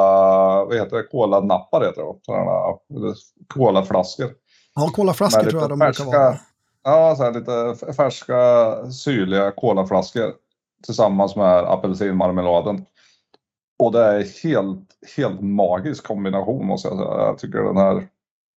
vad 0.64 0.74
heter 0.74 0.96
det, 0.96 1.02
kolanappar 1.02 1.84
heter 1.84 2.02
det 2.02 2.18
Sådana 2.22 2.78
kolaflaskor. 3.46 4.30
Ja, 4.74 4.90
kolaflaskor 4.94 5.50
tror 5.50 5.62
jag 5.62 5.70
de 5.70 5.78
brukar 5.78 6.04
vara. 6.04 6.36
Ja, 6.84 7.16
så 7.16 7.30
lite 7.30 7.92
färska 7.96 8.74
syrliga 8.90 9.50
kolaflaskor 9.50 10.32
tillsammans 10.84 11.36
med 11.36 11.58
apelsinmarmeladen. 11.58 12.86
Och 13.78 13.92
det 13.92 14.04
är 14.04 14.42
helt, 14.42 14.86
helt 15.16 15.40
magisk 15.40 16.06
kombination 16.06 16.66
måste 16.66 16.88
jag 16.88 16.98
säga. 16.98 17.10
Jag 17.10 17.38
tycker 17.38 17.58
den 17.58 17.76
här 17.76 17.96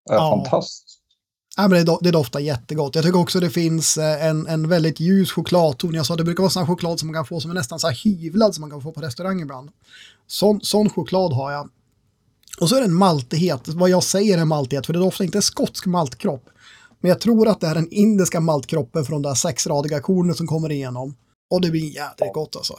är 0.10 0.16
ja. 0.16 0.30
fantastisk. 0.30 1.03
Ja, 1.58 1.68
men 1.68 1.86
det, 1.86 1.98
det 2.02 2.12
doftar 2.12 2.40
jättegott. 2.40 2.96
Jag 2.96 3.04
tycker 3.04 3.20
också 3.20 3.40
det 3.40 3.50
finns 3.50 3.98
eh, 3.98 4.26
en, 4.26 4.48
en 4.48 4.70
väldigt 4.70 5.00
ljus 5.00 5.32
chokladton. 5.32 5.94
Jag 5.94 6.06
sa 6.06 6.16
det 6.16 6.24
brukar 6.24 6.44
vara 6.44 6.52
sån 6.52 6.68
choklad 6.68 7.00
som 7.00 7.08
man 7.08 7.14
kan 7.14 7.26
få 7.26 7.40
som 7.40 7.52
är 7.52 7.56
nästan 7.56 7.80
så 7.80 7.88
här 7.88 7.96
hyvlad 7.96 8.56
som 8.56 8.62
man 8.62 8.70
kan 8.70 8.82
få 8.82 8.92
på 8.92 9.02
restaurang 9.02 9.42
ibland. 9.42 9.70
Sån, 10.28 10.62
sån 10.62 10.90
choklad 10.90 11.34
har 11.34 11.52
jag. 11.52 11.70
Och 12.60 12.70
så 12.70 12.76
är 12.76 12.80
det 12.80 12.86
en 12.86 12.94
maltighet, 12.94 13.68
vad 13.68 13.90
jag 13.90 14.04
säger 14.04 14.38
är 14.38 14.46
maltighet, 14.46 14.86
för 14.86 14.94
det 14.94 15.00
doftar 15.00 15.26
inte 15.26 15.42
skotsk 15.42 15.86
maltkropp. 15.86 16.50
Men 17.00 17.10
jag 17.10 17.22
tror 17.22 17.48
att 17.48 17.62
det 17.62 17.68
är 17.68 17.76
den 17.76 17.90
indiska 17.92 18.40
maltkroppen 18.40 19.06
från 19.06 19.22
det 19.22 19.30
där 19.30 19.36
sexradiga 19.36 20.02
kornet 20.02 20.38
som 20.38 20.48
kommer 20.48 20.72
igenom. 20.72 21.16
Och 21.52 21.62
det 21.62 21.72
blir 21.72 21.96
jädrigt 21.96 22.34
gott 22.34 22.56
alltså. 22.56 22.74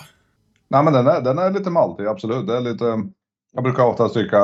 Nej 0.69 0.85
men 0.85 0.93
den 0.93 1.07
är, 1.07 1.21
den 1.21 1.39
är 1.39 1.51
lite 1.51 1.71
maltig, 1.71 2.07
absolut. 2.07 2.47
Det 2.47 2.57
är 2.57 2.61
lite, 2.61 2.85
jag 3.53 3.63
brukar 3.65 3.85
ofta 3.85 4.09
tycka 4.09 4.39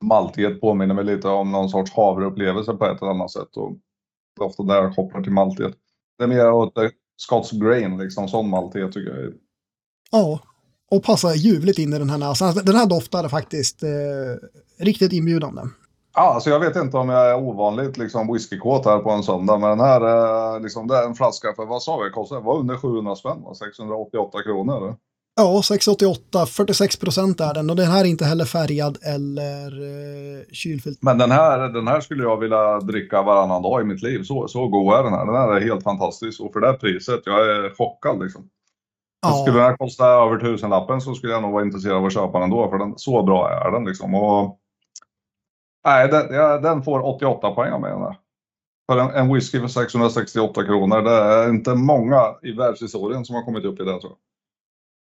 maltighet 0.00 0.60
påminner 0.60 0.94
mig 0.94 1.04
lite 1.04 1.28
om 1.28 1.52
någon 1.52 1.68
sorts 1.68 1.92
havreupplevelse 1.92 2.72
på 2.72 2.86
ett 2.86 3.02
eller 3.02 3.10
annat 3.10 3.30
sätt. 3.30 3.56
Och 3.56 3.72
det 4.36 4.44
är 4.44 4.46
ofta 4.46 4.62
där 4.62 4.82
jag 4.82 4.94
kopplar 4.94 5.22
till 5.22 5.32
maltighet. 5.32 5.74
Det 6.18 6.24
är 6.24 6.28
mer 6.28 6.52
åt 6.52 6.74
Scots 7.16 7.50
grain, 7.50 7.98
liksom 7.98 8.28
sån 8.28 8.50
maltighet 8.50 8.92
tycker 8.92 9.16
jag. 9.16 9.32
Ja, 10.10 10.40
och 10.90 11.02
passar 11.02 11.34
ljuvligt 11.34 11.78
in 11.78 11.92
i 11.92 11.98
den 11.98 12.10
här 12.10 12.18
näsan. 12.18 12.54
Den 12.64 12.76
här 12.76 12.86
doftar 12.86 13.28
faktiskt 13.28 13.82
eh, 13.82 13.88
riktigt 14.78 15.12
inbjudande. 15.12 15.62
Ja, 16.14 16.34
alltså 16.34 16.50
jag 16.50 16.60
vet 16.60 16.76
inte 16.76 16.96
om 16.96 17.08
jag 17.08 17.30
är 17.30 17.34
ovanligt 17.34 17.98
liksom 17.98 18.32
whiskykåt 18.32 18.84
här 18.84 18.98
på 18.98 19.10
en 19.10 19.22
söndag, 19.22 19.58
men 19.58 19.70
den 19.70 19.86
här 19.86 20.00
eh, 20.54 20.60
liksom, 20.60 20.86
det 20.86 20.96
är 20.96 21.06
en 21.06 21.14
flaska 21.14 21.52
för 21.56 21.66
vad 21.66 21.82
sa 21.82 22.00
vi, 22.04 22.10
kostade? 22.10 22.40
Var 22.40 22.58
under 22.58 22.76
700 22.76 23.16
spänn, 23.16 23.54
688 23.54 24.42
kronor. 24.42 24.96
Ja, 25.40 25.62
688, 25.62 26.46
46 26.46 26.96
procent 26.96 27.40
är 27.40 27.54
den 27.54 27.70
och 27.70 27.76
den 27.76 27.86
här 27.86 28.00
är 28.00 28.08
inte 28.08 28.24
heller 28.24 28.44
färgad 28.44 28.98
eller 29.02 29.66
eh, 29.66 30.44
kylfylld. 30.52 30.98
Men 31.00 31.18
den 31.18 31.30
här, 31.30 31.68
den 31.68 31.88
här 31.88 32.00
skulle 32.00 32.22
jag 32.22 32.36
vilja 32.36 32.80
dricka 32.80 33.22
varannan 33.22 33.62
dag 33.62 33.82
i 33.82 33.84
mitt 33.84 34.02
liv. 34.02 34.22
Så, 34.22 34.48
så 34.48 34.68
god 34.68 34.94
är 34.94 35.02
den 35.02 35.12
här. 35.12 35.26
Den 35.26 35.34
här 35.34 35.56
är 35.56 35.60
helt 35.60 35.82
fantastisk 35.82 36.40
och 36.40 36.52
för 36.52 36.60
det 36.60 36.72
priset, 36.72 37.20
jag 37.24 37.40
är 37.40 37.74
chockad 37.74 38.22
liksom. 38.22 38.48
Ja. 39.22 39.32
Skulle 39.32 39.58
den 39.58 39.66
här 39.66 39.76
kosta 39.76 40.06
över 40.06 40.38
tusenlappen 40.38 41.00
så 41.00 41.14
skulle 41.14 41.32
jag 41.32 41.42
nog 41.42 41.52
vara 41.52 41.64
intresserad 41.64 41.96
av 41.96 42.04
att 42.04 42.14
köpa 42.14 42.38
den 42.38 42.50
då, 42.50 42.70
för 42.70 42.78
den, 42.78 42.94
så 42.96 43.22
bra 43.22 43.50
är 43.50 43.70
den 43.70 43.84
liksom. 43.84 44.14
Och, 44.14 44.58
nej, 45.84 46.08
den, 46.08 46.34
ja, 46.34 46.58
den 46.58 46.82
får 46.82 47.06
88 47.06 47.50
poäng 47.50 47.72
av 47.72 47.80
mig 47.80 47.90
den 47.90 48.02
här. 48.02 48.16
För 48.92 48.98
en, 48.98 49.10
en 49.10 49.34
whisky 49.34 49.60
för 49.60 49.68
668 49.68 50.64
kronor, 50.64 51.02
det 51.02 51.10
är 51.10 51.48
inte 51.48 51.74
många 51.74 52.34
i 52.42 52.52
världshistorien 52.52 53.24
som 53.24 53.36
har 53.36 53.42
kommit 53.42 53.64
upp 53.64 53.80
i 53.80 53.84
det 53.84 54.00
tror 54.00 54.12
jag. 54.12 54.29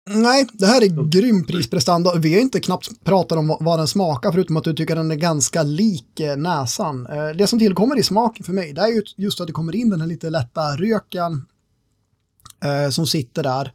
Nej, 0.10 0.48
det 0.54 0.66
här 0.66 0.84
är 0.84 0.90
mm. 0.90 1.10
grym 1.10 1.46
prisprestanda. 1.46 2.16
Vi 2.16 2.34
har 2.34 2.42
inte 2.42 2.60
knappt 2.60 3.04
pratat 3.04 3.38
om 3.38 3.58
vad 3.60 3.80
den 3.80 3.88
smakar 3.88 4.32
förutom 4.32 4.58
att 4.58 4.64
du 4.64 4.74
tycker 4.74 4.96
den 4.96 5.12
är 5.12 5.16
ganska 5.16 5.64
lik 5.64 6.20
eh, 6.20 6.38
näsan. 6.38 7.08
Eh, 7.08 7.30
det 7.30 7.48
som 7.48 7.60
tillkommer 7.60 8.00
i 8.00 8.04
smaken 8.04 8.44
för 8.44 8.54
mig 8.54 8.74
det 8.74 8.82
är 8.82 9.04
just 9.16 9.42
att 9.42 9.48
det 9.48 9.54
kommer 9.54 9.76
in 9.76 9.90
den 9.90 10.02
här 10.02 10.08
lite 10.08 10.30
lätta 10.30 10.62
röken 10.62 11.46
eh, 12.64 12.90
som 12.90 13.08
sitter 13.08 13.44
där. 13.44 13.74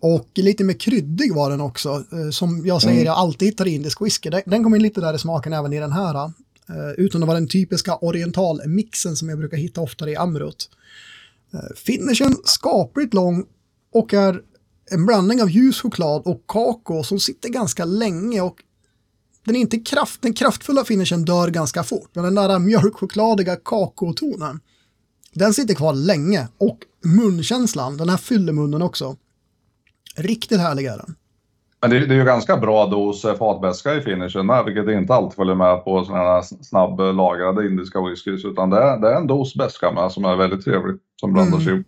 Och 0.00 0.28
lite 0.34 0.64
mer 0.64 0.74
kryddig 0.74 1.34
var 1.34 1.50
den 1.50 1.60
också. 1.60 2.04
Som 2.32 2.66
jag 2.66 2.82
säger, 2.82 2.94
mm. 2.94 3.06
jag 3.06 3.16
alltid 3.16 3.48
hittar 3.48 3.66
indisk 3.66 4.00
whisky. 4.00 4.30
Den 4.46 4.64
kom 4.64 4.74
in 4.74 4.82
lite 4.82 5.00
där 5.00 5.14
i 5.14 5.18
smaken 5.18 5.52
även 5.52 5.72
i 5.72 5.80
den 5.80 5.92
här. 5.92 6.32
Utan 6.96 7.22
att 7.22 7.26
vara 7.26 7.38
den 7.38 7.48
typiska 7.48 7.96
orientalmixen 7.96 9.16
som 9.16 9.28
jag 9.28 9.38
brukar 9.38 9.56
hitta 9.56 9.80
oftare 9.80 10.10
i 10.10 10.16
Amrut. 10.16 10.70
Finishen 11.76 12.36
skapligt 12.44 13.14
lång 13.14 13.44
och 13.92 14.14
är 14.14 14.40
en 14.90 15.06
blandning 15.06 15.42
av 15.42 15.50
ljus 15.50 15.80
choklad 15.80 16.22
och 16.24 16.44
kakao 16.46 17.02
som 17.02 17.20
sitter 17.20 17.48
ganska 17.48 17.84
länge 17.84 18.40
och 18.40 18.62
den 19.44 19.56
är 19.56 19.60
inte 19.60 19.78
kraft, 19.78 20.22
den 20.22 20.32
kraftfulla 20.32 20.84
finishen 20.84 21.24
dör 21.24 21.48
ganska 21.48 21.82
fort, 21.82 22.10
men 22.12 22.24
den 22.24 22.34
där 22.34 22.58
mjölkchokladiga 22.58 23.56
kakaotonen, 23.56 24.60
den 25.34 25.54
sitter 25.54 25.74
kvar 25.74 25.92
länge 25.92 26.48
och 26.58 26.78
munkänslan, 27.04 27.96
den 27.96 28.08
här 28.08 28.16
fyller 28.16 28.52
munnen 28.52 28.82
också. 28.82 29.16
Riktigt 30.16 30.60
härlig 30.60 30.86
är 30.86 30.96
den. 30.96 31.14
Men 31.80 31.90
det, 31.90 32.06
det 32.06 32.14
är 32.14 32.18
ju 32.18 32.24
ganska 32.24 32.56
bra 32.56 32.86
dos 32.86 33.22
fatbäska 33.22 33.94
i 33.94 34.00
finishen 34.00 34.46
med, 34.46 34.64
vilket 34.64 34.88
inte 34.88 35.14
alltid 35.14 35.36
följer 35.36 35.54
med 35.54 35.84
på 35.84 36.04
sådana 36.04 36.24
här 36.24 36.42
snabblagrade 36.42 37.66
indiska 37.66 38.00
whiskys, 38.00 38.44
utan 38.44 38.70
det 38.70 38.76
är, 38.76 39.00
det 39.00 39.08
är 39.08 39.16
en 39.16 39.26
dos 39.26 39.54
beska 39.54 39.92
med 39.92 40.12
som 40.12 40.24
är 40.24 40.36
väldigt 40.36 40.64
trevlig, 40.64 40.96
som 41.20 41.32
blandar 41.32 41.58
sig 41.58 41.72
mm. 41.72 41.84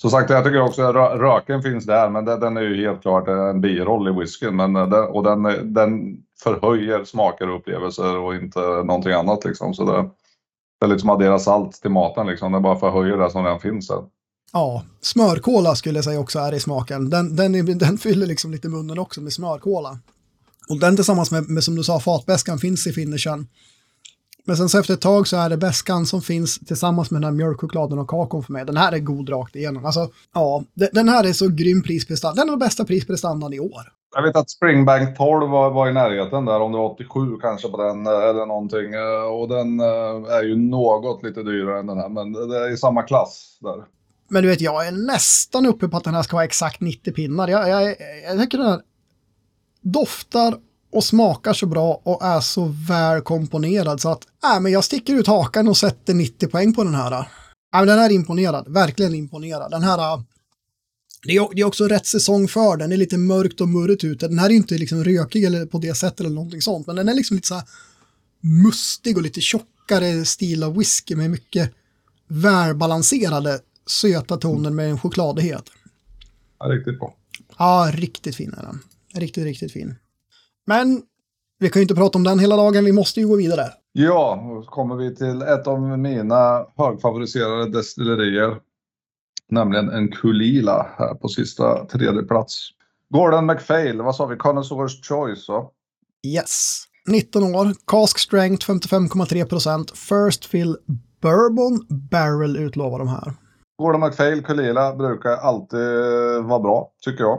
Som 0.00 0.10
sagt, 0.10 0.30
jag 0.30 0.44
tycker 0.44 0.60
också 0.60 0.82
att 0.82 1.20
röken 1.20 1.62
finns 1.62 1.84
där, 1.84 2.10
men 2.10 2.24
den 2.24 2.56
är 2.56 2.60
ju 2.60 2.86
helt 2.86 3.02
klart 3.02 3.28
en 3.28 3.60
biroll 3.60 4.08
i 4.08 4.20
whiskyn. 4.20 4.56
Men 4.56 4.76
eh, 4.76 4.88
den, 4.88 5.04
och 5.04 5.22
den, 5.22 5.46
eh, 5.46 5.52
den 5.52 6.16
förhöjer 6.42 7.04
smaker 7.04 7.50
och 7.50 7.56
upplevelser 7.56 8.16
och 8.16 8.34
inte 8.34 8.60
någonting 8.60 9.12
annat 9.12 9.44
liksom. 9.44 9.74
Så 9.74 9.84
det, 9.84 10.10
det 10.80 10.86
är 10.86 10.88
lite 10.88 11.00
som 11.00 11.10
att 11.10 11.16
addera 11.16 11.38
salt 11.38 11.72
till 11.72 11.90
maten 11.90 12.26
liksom. 12.26 12.52
den 12.52 12.62
bara 12.62 12.78
förhöjer 12.78 13.16
det 13.16 13.30
som 13.30 13.44
redan 13.44 13.60
finns 13.60 13.88
där. 13.88 14.02
Ja, 14.52 14.82
smörkola 15.00 15.74
skulle 15.74 15.98
jag 15.98 16.04
säga 16.04 16.20
också 16.20 16.38
är 16.38 16.54
i 16.54 16.60
smaken. 16.60 17.10
Den, 17.10 17.36
den, 17.36 17.54
är, 17.54 17.62
den 17.74 17.98
fyller 17.98 18.26
liksom 18.26 18.50
lite 18.50 18.68
munnen 18.68 18.98
också 18.98 19.20
med 19.20 19.32
smörkola. 19.32 19.98
Och 20.68 20.80
den 20.80 20.96
tillsammans 20.96 21.30
med, 21.30 21.50
med 21.50 21.64
som 21.64 21.76
du 21.76 21.84
sa, 21.84 22.00
fatbäskan 22.00 22.58
finns 22.58 22.86
i 22.86 22.92
finishen. 22.92 23.46
Men 24.48 24.56
sen 24.56 24.68
så 24.68 24.78
efter 24.78 24.94
ett 24.94 25.00
tag 25.00 25.28
så 25.28 25.36
är 25.36 25.50
det 25.50 25.56
bäskan 25.56 26.06
som 26.06 26.22
finns 26.22 26.58
tillsammans 26.58 27.10
med 27.10 27.20
den 27.20 27.24
här 27.24 27.32
mjölkchokladen 27.32 27.98
och 27.98 28.08
kakon 28.08 28.42
för 28.42 28.52
mig. 28.52 28.64
Den 28.64 28.76
här 28.76 28.92
är 28.92 28.98
god 28.98 29.30
rakt 29.30 29.56
igenom. 29.56 29.84
Alltså, 29.84 30.08
ja, 30.34 30.64
den 30.74 31.08
här 31.08 31.24
är 31.24 31.32
så 31.32 31.48
grym 31.48 31.82
prisprestanda. 31.82 32.34
Den 32.34 32.48
är 32.48 32.52
den 32.52 32.58
bästa 32.58 32.84
prisprestandan 32.84 33.52
i 33.52 33.60
år. 33.60 33.92
Jag 34.14 34.22
vet 34.22 34.36
att 34.36 34.50
Springbank 34.50 35.16
12 35.16 35.50
var, 35.50 35.70
var 35.70 35.88
i 35.88 35.92
närheten 35.92 36.44
där, 36.44 36.60
om 36.60 36.72
det 36.72 36.78
var 36.78 36.90
87 36.90 37.36
kanske 37.40 37.68
på 37.68 37.82
den 37.82 38.06
eh, 38.06 38.12
eller 38.12 38.46
någonting. 38.46 38.94
Eh, 38.94 39.32
och 39.32 39.48
den 39.48 39.80
eh, 39.80 40.36
är 40.36 40.42
ju 40.42 40.56
något 40.56 41.22
lite 41.22 41.42
dyrare 41.42 41.78
än 41.78 41.86
den 41.86 41.98
här, 41.98 42.08
men 42.08 42.32
det 42.32 42.58
är 42.58 42.72
i 42.72 42.76
samma 42.76 43.02
klass 43.02 43.58
där. 43.60 43.84
Men 44.28 44.42
du 44.42 44.48
vet, 44.48 44.60
jag 44.60 44.86
är 44.86 44.92
nästan 44.92 45.66
uppe 45.66 45.88
på 45.88 45.96
att 45.96 46.04
den 46.04 46.14
här 46.14 46.22
ska 46.22 46.36
vara 46.36 46.44
exakt 46.44 46.80
90 46.80 47.12
pinnar. 47.12 47.48
Jag, 47.48 47.68
jag, 47.68 47.96
jag 48.28 48.40
tycker 48.40 48.58
den 48.58 48.66
här 48.66 48.80
doftar 49.82 50.54
och 50.90 51.04
smakar 51.04 51.52
så 51.52 51.66
bra 51.66 52.00
och 52.04 52.22
är 52.22 52.40
så 52.40 52.74
väl 52.88 53.20
komponerad 53.20 54.00
så 54.00 54.08
att 54.08 54.26
äh, 54.44 54.60
men 54.60 54.72
jag 54.72 54.84
sticker 54.84 55.14
ut 55.14 55.26
hakan 55.26 55.68
och 55.68 55.76
sätter 55.76 56.14
90 56.14 56.48
poäng 56.48 56.74
på 56.74 56.84
den 56.84 56.94
här. 56.94 57.12
Äh, 57.12 57.26
men 57.72 57.86
den 57.86 57.98
är 57.98 58.10
imponerad, 58.10 58.68
verkligen 58.68 59.14
imponerad. 59.14 59.70
Den 59.70 59.82
här, 59.82 59.98
äh, 59.98 60.22
det 61.24 61.36
är, 61.36 61.54
det 61.54 61.60
är 61.60 61.64
också 61.64 61.88
rätt 61.88 62.06
säsong 62.06 62.48
för 62.48 62.76
den, 62.76 62.90
det 62.90 62.96
är 62.96 62.98
lite 62.98 63.18
mörkt 63.18 63.60
och 63.60 63.68
murrigt 63.68 64.04
ute. 64.04 64.28
Den 64.28 64.38
här 64.38 64.50
är 64.50 64.54
inte 64.54 64.78
liksom 64.78 65.04
rökig 65.04 65.44
eller 65.44 65.66
på 65.66 65.78
det 65.78 65.94
sättet 65.94 66.20
eller 66.20 66.30
någonting 66.30 66.62
sånt, 66.62 66.86
men 66.86 66.96
den 66.96 67.08
är 67.08 67.14
liksom 67.14 67.34
lite 67.34 67.48
så 67.48 67.54
här 67.54 67.64
mustig 68.40 69.16
och 69.16 69.22
lite 69.22 69.40
tjockare 69.40 70.24
stil 70.24 70.62
av 70.62 70.76
whisky 70.76 71.16
med 71.16 71.30
mycket 71.30 71.72
välbalanserade 72.28 73.60
söta 73.86 74.36
toner 74.36 74.70
med 74.70 74.90
en 74.90 74.98
chokladighet. 74.98 75.64
Ja, 76.58 76.66
riktigt 76.66 76.98
bra. 76.98 77.16
Ja, 77.58 77.90
riktigt 77.94 78.36
fin 78.36 78.54
är 78.58 78.62
den. 78.62 78.80
Riktigt, 79.14 79.44
riktigt 79.44 79.72
fin. 79.72 79.94
Men 80.66 81.02
vi 81.58 81.70
kan 81.70 81.80
ju 81.80 81.82
inte 81.82 81.94
prata 81.94 82.18
om 82.18 82.24
den 82.24 82.38
hela 82.38 82.56
dagen, 82.56 82.84
vi 82.84 82.92
måste 82.92 83.20
ju 83.20 83.28
gå 83.28 83.36
vidare. 83.36 83.62
Ja, 83.92 84.42
då 84.48 84.70
kommer 84.70 84.96
vi 84.96 85.16
till 85.16 85.42
ett 85.42 85.66
av 85.66 85.98
mina 85.98 86.66
högfavoriserade 86.76 87.70
destillerier. 87.70 88.56
Nämligen 89.48 89.88
en 89.88 90.12
Kulila 90.12 90.86
här 90.98 91.14
på 91.14 91.28
sista 91.28 91.86
tredje 91.86 92.22
plats. 92.22 92.68
Gordon 93.10 93.46
McPhail, 93.46 94.02
vad 94.02 94.16
sa 94.16 94.26
vi? 94.26 94.36
Connoisseurs 94.36 95.08
Choice 95.08 95.48
va? 95.48 95.70
Yes. 96.26 96.82
19 97.08 97.42
år, 97.54 97.74
cask 97.86 98.18
strength 98.18 98.70
55,3 98.70 99.44
procent, 99.44 99.90
first 99.90 100.44
fill 100.44 100.76
bourbon 101.22 101.86
barrel 102.10 102.56
utlovar 102.56 102.98
de 102.98 103.08
här. 103.08 103.34
Gordon 103.78 104.00
McPhail 104.00 104.42
Kulila 104.42 104.96
brukar 104.96 105.36
alltid 105.36 105.80
vara 106.44 106.60
bra, 106.60 106.92
tycker 107.04 107.24
jag. 107.24 107.38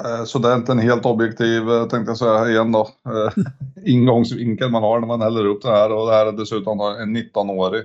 Eh, 0.00 0.24
så 0.24 0.38
det 0.38 0.48
är 0.48 0.56
inte 0.56 0.72
en 0.72 0.78
helt 0.78 1.06
objektiv, 1.06 1.70
eh, 1.70 1.86
tänkte 1.86 2.10
jag 2.10 2.18
säga 2.18 2.48
igen 2.50 2.72
då, 2.72 2.80
eh, 2.80 3.44
ingångsvinkel 3.84 4.70
man 4.70 4.82
har 4.82 5.00
när 5.00 5.06
man 5.06 5.20
häller 5.20 5.44
upp 5.44 5.62
det 5.62 5.70
här. 5.70 5.92
Och 5.92 6.06
det 6.06 6.12
här 6.12 6.26
är 6.26 6.32
dessutom 6.32 6.80
en 6.80 7.16
19-årig 7.16 7.84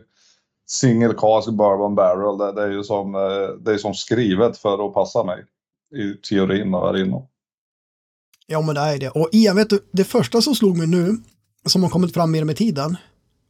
single 0.67 1.13
cask 1.13 1.49
bourbon 1.49 1.95
barrel. 1.95 2.37
Det, 2.37 2.61
det, 2.61 2.67
är 2.67 2.71
ju 2.71 2.83
som, 2.83 3.11
det 3.59 3.73
är 3.73 3.77
som 3.77 3.93
skrivet 3.93 4.57
för 4.57 4.87
att 4.87 4.93
passa 4.93 5.23
mig 5.23 5.45
i 5.95 6.13
teorin 6.13 6.73
och 6.73 6.87
här 6.87 7.01
inne. 7.01 7.21
Ja, 8.47 8.61
men 8.61 8.75
det 8.75 8.81
är 8.81 8.97
det. 8.97 9.09
Och 9.09 9.29
Ian, 9.31 9.55
vet 9.55 9.69
du, 9.69 9.79
det 9.91 10.03
första 10.03 10.41
som 10.41 10.55
slog 10.55 10.77
mig 10.77 10.87
nu, 10.87 11.17
som 11.65 11.83
har 11.83 11.89
kommit 11.89 12.13
fram 12.13 12.31
mer 12.31 12.43
med 12.43 12.55
tiden, 12.55 12.97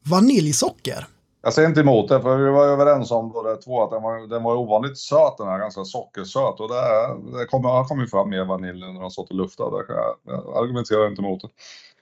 vaniljsocker. 0.06 1.08
Jag 1.48 1.54
säger 1.54 1.68
inte 1.70 1.82
emot 1.82 2.10
det, 2.10 2.22
för 2.22 2.38
vi 2.38 2.52
var 2.52 2.66
överens 2.66 3.12
om 3.12 3.32
båda 3.32 3.56
två 3.56 3.84
att 3.84 3.92
den 3.92 4.04
var, 4.04 4.28
den 4.28 4.44
var 4.44 4.56
ovanligt 4.56 4.98
söt, 4.98 5.38
den 5.38 5.48
här 5.48 5.60
ganska 5.60 5.84
sockersöt. 5.84 6.60
Och 6.60 6.70
det, 6.70 7.40
det 7.40 7.46
kommer, 7.46 7.80
ju 7.80 7.84
kommit 7.84 8.12
fram 8.12 8.30
mer 8.30 8.46
vanilj 8.46 8.94
när 8.94 9.02
de 9.02 9.10
stått 9.10 9.30
och 9.30 9.36
luftat. 9.36 9.74
Jag, 9.88 10.16
jag 10.24 10.64
argumenterar 10.64 11.08
inte 11.08 11.22
emot 11.22 11.42
det. 11.42 11.48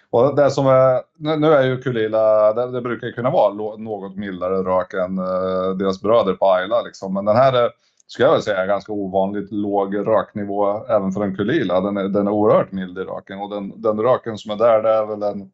Och 0.09 0.35
det 0.35 0.51
som 0.51 0.67
är, 0.67 1.01
nu 1.37 1.53
är 1.53 1.63
ju 1.63 1.81
Kulila, 1.81 2.53
det, 2.53 2.71
det 2.71 2.81
brukar 2.81 3.11
kunna 3.11 3.29
vara 3.29 3.53
något 3.77 4.15
mildare 4.15 4.63
rök 4.63 4.93
än 4.93 5.19
uh, 5.19 5.77
deras 5.77 6.01
bröder 6.01 6.33
på 6.33 6.45
Ayla 6.45 6.81
liksom. 6.81 7.13
Men 7.13 7.25
den 7.25 7.35
här 7.35 7.53
är, 7.53 7.69
skulle 8.07 8.27
jag 8.27 8.33
väl 8.33 8.41
säga, 8.41 8.65
ganska 8.65 8.91
ovanligt 8.91 9.51
låg 9.51 10.07
röknivå 10.07 10.85
även 10.85 11.11
för 11.11 11.23
en 11.23 11.35
Kulila. 11.35 11.81
Den 11.81 11.97
är, 11.97 12.03
den 12.03 12.27
är 12.27 12.31
oerhört 12.31 12.71
mild 12.71 12.97
i 12.97 13.01
röken 13.01 13.39
och 13.39 13.49
den, 13.49 13.81
den 13.81 14.01
röken 14.01 14.37
som 14.37 14.51
är 14.51 14.55
där, 14.55 14.83
det 14.83 14.89
är 14.89 15.05
väl 15.05 15.23
en 15.23 15.51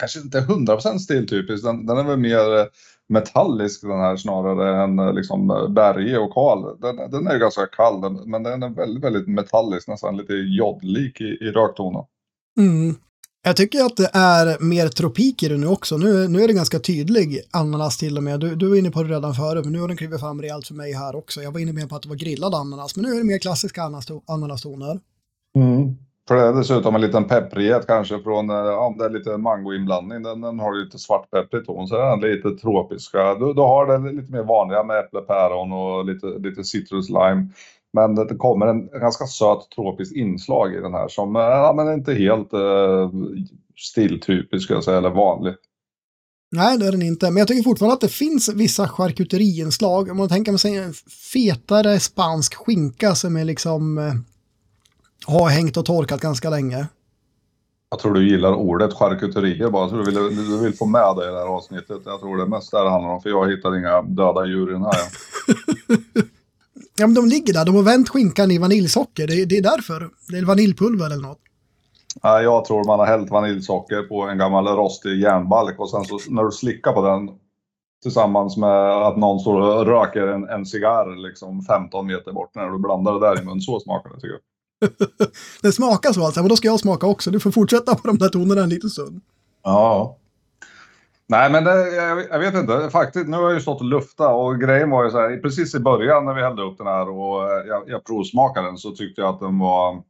kanske 0.00 0.20
inte 0.20 0.40
100% 0.40 0.98
stiltypisk. 0.98 1.64
Den, 1.64 1.86
den 1.86 1.98
är 1.98 2.04
väl 2.04 2.18
mer 2.18 2.58
eh, 2.58 2.66
metallisk 3.08 3.82
den 3.82 4.00
här 4.00 4.16
snarare 4.16 4.84
än 4.84 4.98
eh, 4.98 5.14
liksom 5.14 5.50
eh, 5.50 5.68
bergig 5.68 6.20
och 6.20 6.34
kal. 6.34 6.80
Den, 6.80 6.96
den 6.96 7.26
är 7.26 7.38
ganska 7.38 7.66
kall 7.66 8.26
men 8.26 8.42
den 8.42 8.62
är 8.62 8.68
väldigt, 8.68 9.04
väldigt 9.04 9.28
metallisk, 9.28 9.88
nästan 9.88 10.16
lite 10.16 10.32
jodlik 10.32 11.20
i, 11.20 11.24
i 11.24 11.50
röktonen. 11.50 12.04
Mm. 12.58 12.94
Jag 13.42 13.56
tycker 13.56 13.84
att 13.84 13.96
det 13.96 14.10
är 14.12 14.64
mer 14.64 14.88
tropik 14.88 15.42
i 15.42 15.48
det 15.48 15.56
nu 15.56 15.66
också. 15.66 15.96
Nu, 15.96 16.28
nu 16.28 16.42
är 16.42 16.48
det 16.48 16.54
ganska 16.54 16.78
tydlig 16.78 17.40
ananas 17.50 17.98
till 17.98 18.16
och 18.16 18.22
med. 18.22 18.40
Du, 18.40 18.54
du 18.54 18.68
var 18.68 18.76
inne 18.76 18.90
på 18.90 19.02
det 19.02 19.14
redan 19.14 19.34
förut, 19.34 19.64
men 19.64 19.72
nu 19.72 19.80
har 19.80 19.88
den 19.88 19.96
klivit 19.96 20.20
fram 20.20 20.42
rejält 20.42 20.66
för 20.66 20.74
mig 20.74 20.92
här 20.92 21.16
också. 21.16 21.42
Jag 21.42 21.52
var 21.52 21.60
inne 21.60 21.72
med 21.72 21.88
på 21.88 21.96
att 21.96 22.02
det 22.02 22.08
var 22.08 22.16
grillad 22.16 22.54
ananas, 22.54 22.96
men 22.96 23.04
nu 23.04 23.14
är 23.14 23.18
det 23.18 23.24
mer 23.24 23.38
klassiska 23.38 23.82
ananastoner. 24.26 25.00
Mm. 25.56 25.96
För 26.30 26.36
det 26.36 26.42
är 26.42 26.52
dessutom 26.52 26.94
en 26.94 27.00
liten 27.00 27.24
pepprighet 27.24 27.86
kanske 27.86 28.18
från, 28.22 28.50
eh, 28.50 28.56
ja, 28.56 28.94
det 28.98 29.04
är 29.04 29.10
lite 29.10 29.36
mangoinblandning, 29.36 30.22
den, 30.22 30.40
den 30.40 30.60
har 30.60 30.84
lite 30.84 30.98
svartpepprig 30.98 31.66
ton, 31.66 31.88
så 31.88 31.96
är 31.96 32.10
den 32.10 32.20
lite 32.20 32.50
tropiska. 32.50 33.34
Du, 33.34 33.52
du 33.52 33.60
har 33.60 33.86
den 33.86 34.16
lite 34.16 34.32
mer 34.32 34.42
vanliga 34.42 34.84
med 34.84 34.98
äpple, 34.98 35.20
päron 35.20 35.72
och 35.72 36.04
lite, 36.04 36.26
lite 36.26 36.64
citrus 36.64 37.08
lime. 37.08 37.48
Men 37.92 38.14
det 38.14 38.36
kommer 38.36 38.66
en 38.66 38.86
ganska 38.86 39.26
söt 39.26 39.70
tropisk 39.74 40.16
inslag 40.16 40.74
i 40.74 40.80
den 40.80 40.94
här 40.94 41.08
som 41.08 41.36
eh, 41.36 41.42
ja, 41.42 41.72
men 41.76 41.92
inte 41.92 42.14
helt 42.14 42.52
eh, 42.52 43.10
stiltypisk 43.90 44.64
skulle 44.64 44.76
jag 44.76 44.84
säga, 44.84 44.98
eller 44.98 45.10
vanlig. 45.10 45.54
Nej, 46.56 46.78
det 46.78 46.86
är 46.86 46.92
den 46.92 47.02
inte. 47.02 47.26
Men 47.26 47.36
jag 47.36 47.48
tycker 47.48 47.62
fortfarande 47.62 47.94
att 47.94 48.00
det 48.00 48.08
finns 48.08 48.48
vissa 48.48 48.88
charkuteriinslag. 48.88 50.10
Om 50.10 50.16
man 50.16 50.28
tänker 50.28 50.56
sig 50.56 50.76
en 50.76 50.92
fetare 51.32 52.00
spansk 52.00 52.54
skinka 52.54 53.14
som 53.14 53.36
är 53.36 53.44
liksom 53.44 53.98
eh, 53.98 54.14
har 55.30 55.48
hängt 55.48 55.76
och 55.76 55.84
torkat 55.84 56.20
ganska 56.20 56.50
länge. 56.50 56.86
Jag 57.90 57.98
tror 57.98 58.14
du 58.14 58.28
gillar 58.28 58.54
ordet 58.54 58.92
charkuterier 58.92 59.70
bara, 59.70 59.88
så 59.88 59.96
du 59.96 60.04
vill, 60.04 60.14
du 60.36 60.58
vill 60.58 60.74
få 60.74 60.86
med 60.86 61.16
det 61.16 61.28
i 61.28 61.30
det 61.30 61.38
här 61.38 61.46
avsnittet. 61.46 62.00
Jag 62.04 62.20
tror 62.20 62.36
det 62.36 62.42
är 62.42 62.46
mest 62.46 62.70
det 62.70 62.84
det 62.84 62.90
handlar 62.90 63.10
om, 63.10 63.20
för 63.22 63.30
jag 63.30 63.50
hittar 63.50 63.78
inga 63.78 64.02
döda 64.02 64.46
djur 64.46 64.70
i 64.70 64.72
den 64.72 64.82
här. 64.82 64.94
ja, 66.96 67.06
men 67.06 67.14
de 67.14 67.26
ligger 67.26 67.52
där, 67.52 67.64
de 67.64 67.74
har 67.74 67.82
vänt 67.82 68.08
skinkan 68.08 68.50
i 68.50 68.58
vaniljsocker, 68.58 69.26
det, 69.26 69.44
det 69.44 69.58
är 69.58 69.62
därför. 69.62 70.10
Det 70.28 70.38
är 70.38 70.44
vaniljpulver 70.44 71.06
eller 71.06 71.28
något. 71.28 71.40
Nej, 72.22 72.44
jag 72.44 72.64
tror 72.64 72.84
man 72.84 72.98
har 72.98 73.06
hällt 73.06 73.30
vaniljsocker 73.30 74.02
på 74.02 74.22
en 74.22 74.38
gammal 74.38 74.66
rostig 74.66 75.20
järnbalk 75.20 75.80
och 75.80 75.90
sen 75.90 76.04
så 76.04 76.18
när 76.28 76.44
du 76.44 76.50
slickar 76.50 76.92
på 76.92 77.06
den 77.06 77.30
tillsammans 78.02 78.56
med 78.56 78.90
att 79.06 79.16
någon 79.16 79.40
står 79.40 79.60
och 79.60 79.86
röker 79.86 80.26
en, 80.26 80.48
en 80.48 80.66
cigarr 80.66 81.28
liksom 81.28 81.62
15 81.62 82.06
meter 82.06 82.32
bort 82.32 82.54
när 82.54 82.70
du 82.70 82.78
blandar 82.78 83.12
det 83.12 83.20
där 83.20 83.42
i 83.42 83.44
mun. 83.44 83.60
Så 83.60 83.80
smakar 83.80 84.10
det 84.10 84.14
tycker 84.14 84.28
jag. 84.28 84.40
det 85.62 85.72
smakar 85.72 86.12
så 86.12 86.24
alltså, 86.24 86.40
men 86.40 86.48
då 86.48 86.56
ska 86.56 86.68
jag 86.68 86.80
smaka 86.80 87.06
också. 87.06 87.30
Du 87.30 87.40
får 87.40 87.50
fortsätta 87.50 87.94
på 87.94 88.06
de 88.06 88.18
där 88.18 88.28
tonerna 88.28 88.62
en 88.62 88.68
liten 88.68 88.90
stund. 88.90 89.20
Ja. 89.62 90.16
Nej, 91.28 91.50
men 91.52 91.64
det, 91.64 91.94
jag, 91.94 92.24
jag, 92.30 92.38
vet 92.38 92.54
inte. 92.54 92.90
Faktiskt, 92.90 93.28
nu 93.28 93.36
har 93.36 93.42
jag 93.42 93.54
ju 93.54 93.60
stått 93.60 93.80
och 93.80 93.86
luftat 93.86 94.34
och 94.34 94.60
grejen 94.60 94.90
var 94.90 95.04
ju 95.04 95.10
så 95.10 95.20
här, 95.20 95.36
precis 95.36 95.74
i 95.74 95.80
början 95.80 96.24
när 96.24 96.34
vi 96.34 96.42
hällde 96.42 96.62
upp 96.62 96.78
den 96.78 96.86
här 96.86 97.08
och 97.08 97.44
eh, 97.44 97.66
jag, 97.66 97.82
jag 97.86 98.04
provsmakade 98.04 98.66
den 98.66 98.76
så 98.76 98.90
tyckte 98.90 99.20
jag 99.20 99.34
att 99.34 99.40
den 99.40 99.58
var 99.58 100.02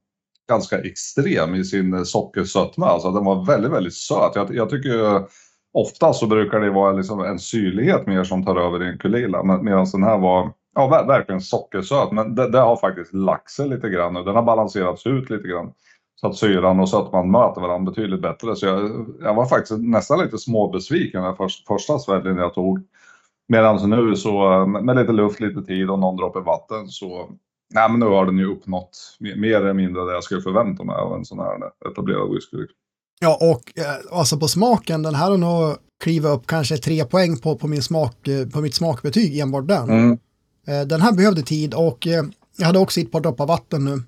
ganska 0.49 0.79
extrem 0.79 1.55
i 1.55 1.65
sin 1.65 2.07
sockersötma. 2.07 2.87
Alltså 2.87 3.11
den 3.11 3.25
var 3.25 3.47
väldigt, 3.47 3.73
väldigt 3.73 3.95
söt. 3.95 4.33
Jag, 4.35 4.55
jag 4.55 4.71
tycker 4.71 5.25
ofta 5.73 6.13
så 6.13 6.27
brukar 6.27 6.61
det 6.61 6.71
vara 6.71 6.93
liksom 6.93 7.21
en 7.21 7.39
syrlighet 7.39 8.07
mer 8.07 8.25
som 8.25 8.45
tar 8.45 8.57
över 8.57 8.83
i 8.83 8.89
en 8.89 8.99
Kulila. 8.99 9.43
Medan 9.43 9.87
den 9.93 10.03
här 10.03 10.19
var 10.19 10.53
ja, 10.75 11.05
verkligen 11.07 11.41
sockersöt. 11.41 12.13
Men 12.13 12.35
det, 12.35 12.51
det 12.51 12.59
har 12.59 12.77
faktiskt 12.77 13.15
sig 13.51 13.69
lite 13.69 13.89
grann 13.89 14.15
nu. 14.15 14.23
Den 14.23 14.35
har 14.35 14.43
balanserats 14.43 15.07
ut 15.07 15.31
lite 15.31 15.49
grann. 15.49 15.73
Så 16.21 16.27
att 16.27 16.37
syran 16.37 16.81
och 16.81 16.89
sötman 16.89 17.31
möter 17.31 17.61
varandra 17.61 17.91
betydligt 17.91 18.23
bättre. 18.23 18.57
Så 18.57 18.67
jag, 18.67 19.07
jag 19.21 19.35
var 19.35 19.47
faktiskt 19.47 19.81
nästan 19.81 20.21
lite 20.21 20.39
småbesviken 20.39 21.23
den 21.23 21.37
för, 21.37 21.49
första 21.69 21.99
sväljen 21.99 22.37
jag 22.37 22.55
tog. 22.55 22.83
Medan 23.49 23.91
nu 23.91 24.17
så 24.17 24.67
med 24.67 24.97
lite 24.97 25.13
luft, 25.13 25.41
lite 25.41 25.63
tid 25.63 25.91
och 25.91 25.99
någon 25.99 26.17
droppe 26.17 26.41
vatten 26.41 26.89
så 26.89 27.31
Nej, 27.75 27.91
men 27.91 28.01
nu 28.01 28.07
har 28.07 28.27
den 28.27 28.39
ju 28.39 28.53
uppnått 28.53 29.17
mer 29.21 29.57
eller 29.57 29.73
mindre 29.73 30.05
det 30.05 30.13
jag 30.13 30.25
skulle 30.25 30.43
förvänta 30.43 30.85
mig 30.85 30.97
av 30.97 31.15
en 31.15 31.25
sån 31.25 31.39
här 31.39 31.59
etablerad 31.91 32.35
whisky. 32.35 32.57
Ja, 33.21 33.39
och 33.41 33.79
eh, 33.79 34.19
alltså 34.19 34.39
på 34.39 34.49
smaken, 34.49 35.03
den 35.03 35.15
här 35.15 35.31
har 35.31 35.37
nog 35.37 35.77
klivit 36.05 36.31
upp 36.31 36.47
kanske 36.47 36.77
tre 36.77 37.05
poäng 37.05 37.37
på, 37.39 37.57
på, 37.57 37.69
min 37.69 37.83
smak, 37.83 38.29
eh, 38.29 38.49
på 38.49 38.61
mitt 38.61 38.75
smakbetyg 38.75 39.39
enbart 39.39 39.69
den. 39.69 39.91
Mm. 39.91 40.19
Eh, 40.71 40.87
den 40.87 41.01
här 41.01 41.13
behövde 41.13 41.43
tid 41.43 41.75
och 41.75 42.07
jag 42.57 42.67
hade 42.67 42.79
också 42.79 43.01
ett 43.01 43.13
par 43.13 43.21
droppar 43.21 43.47
vatten 43.47 43.85
nu. 43.85 44.03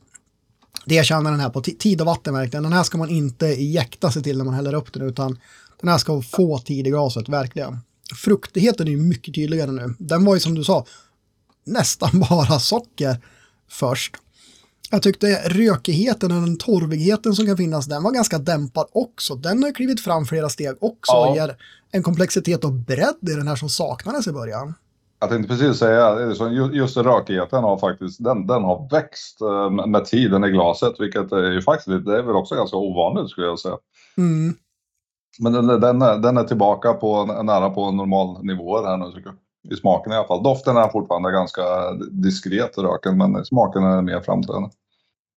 Det 0.84 0.94
jag 0.94 1.06
känner 1.06 1.30
den 1.30 1.40
här 1.40 1.50
på, 1.50 1.60
tid 1.60 2.00
och 2.00 2.06
vatten 2.06 2.34
verkligen. 2.34 2.62
Den 2.62 2.72
här 2.72 2.82
ska 2.82 2.98
man 2.98 3.10
inte 3.10 3.46
jäkta 3.46 4.10
sig 4.10 4.22
till 4.22 4.38
när 4.38 4.44
man 4.44 4.54
häller 4.54 4.74
upp 4.74 4.92
den 4.92 5.02
utan 5.02 5.38
den 5.80 5.90
här 5.90 5.98
ska 5.98 6.22
få 6.22 6.58
tid 6.58 6.86
i 6.86 6.90
glaset, 6.90 7.28
verkligen. 7.28 7.78
Fruktigheten 8.16 8.86
är 8.86 8.90
ju 8.90 8.96
mycket 8.96 9.34
tydligare 9.34 9.70
nu. 9.70 9.94
Den 9.98 10.24
var 10.24 10.34
ju 10.34 10.40
som 10.40 10.54
du 10.54 10.64
sa, 10.64 10.86
nästan 11.64 12.20
bara 12.30 12.60
socker 12.60 13.16
först. 13.70 14.16
Jag 14.90 15.02
tyckte 15.02 15.48
rökigheten 15.48 16.32
och 16.32 16.40
den 16.40 16.56
torvigheten 16.56 17.34
som 17.34 17.46
kan 17.46 17.56
finnas, 17.56 17.86
den 17.86 18.02
var 18.02 18.12
ganska 18.12 18.38
dämpad 18.38 18.86
också. 18.92 19.34
Den 19.34 19.62
har 19.62 19.74
klivit 19.74 20.00
fram 20.00 20.26
flera 20.26 20.48
steg 20.48 20.74
också 20.80 21.12
och 21.12 21.36
ger 21.36 21.56
en 21.90 22.02
komplexitet 22.02 22.64
och 22.64 22.72
bredd 22.72 23.28
i 23.30 23.34
den 23.34 23.48
här 23.48 23.56
som 23.56 23.68
saknades 23.68 24.26
i 24.26 24.32
början. 24.32 24.74
Jag 25.22 25.30
tänkte 25.30 25.48
precis 25.48 25.78
säga, 25.78 26.16
just 26.72 26.96
rökigheten 26.96 27.64
har 27.64 27.78
faktiskt, 27.78 28.24
den, 28.24 28.46
den 28.46 28.62
har 28.62 28.88
växt 28.90 29.40
eh, 29.40 29.86
med 29.86 30.04
tiden 30.04 30.44
i 30.44 30.50
glaset, 30.50 30.94
vilket 30.98 31.32
är 31.32 31.50
ju 31.50 31.62
faktiskt, 31.62 32.06
det 32.06 32.18
är 32.18 32.22
väl 32.22 32.36
också 32.36 32.54
ganska 32.54 32.76
ovanligt 32.76 33.30
skulle 33.30 33.46
jag 33.46 33.58
säga. 33.58 33.76
Mm. 34.16 34.54
Men 35.38 35.52
den, 35.52 35.66
den, 35.66 36.02
är, 36.02 36.18
den 36.18 36.36
är 36.36 36.44
tillbaka 36.44 36.92
på 36.92 37.24
nära 37.24 37.70
på 37.70 37.90
normal 37.90 38.44
nivåer 38.44 38.86
här 38.86 38.96
nu 38.96 39.06
tycker 39.06 39.26
jag 39.28 39.36
i 39.72 39.76
smaken 39.76 40.12
i 40.12 40.16
alla 40.16 40.26
fall. 40.26 40.42
Doften 40.42 40.76
är 40.76 40.88
fortfarande 40.88 41.32
ganska 41.32 41.62
diskret 42.10 42.78
röken 42.78 43.18
men 43.18 43.44
smaken 43.44 43.84
är 43.84 44.02
mer 44.02 44.20
framträdande. 44.20 44.68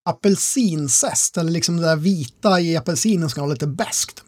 Apelsinzest, 0.08 1.36
eller 1.36 1.50
liksom 1.50 1.76
det 1.76 1.82
där 1.82 1.96
vita 1.96 2.60
i 2.60 2.76
apelsinen 2.76 3.28
ska 3.28 3.40
vara 3.40 3.50
lite 3.50 3.66
bäst. 3.66 4.25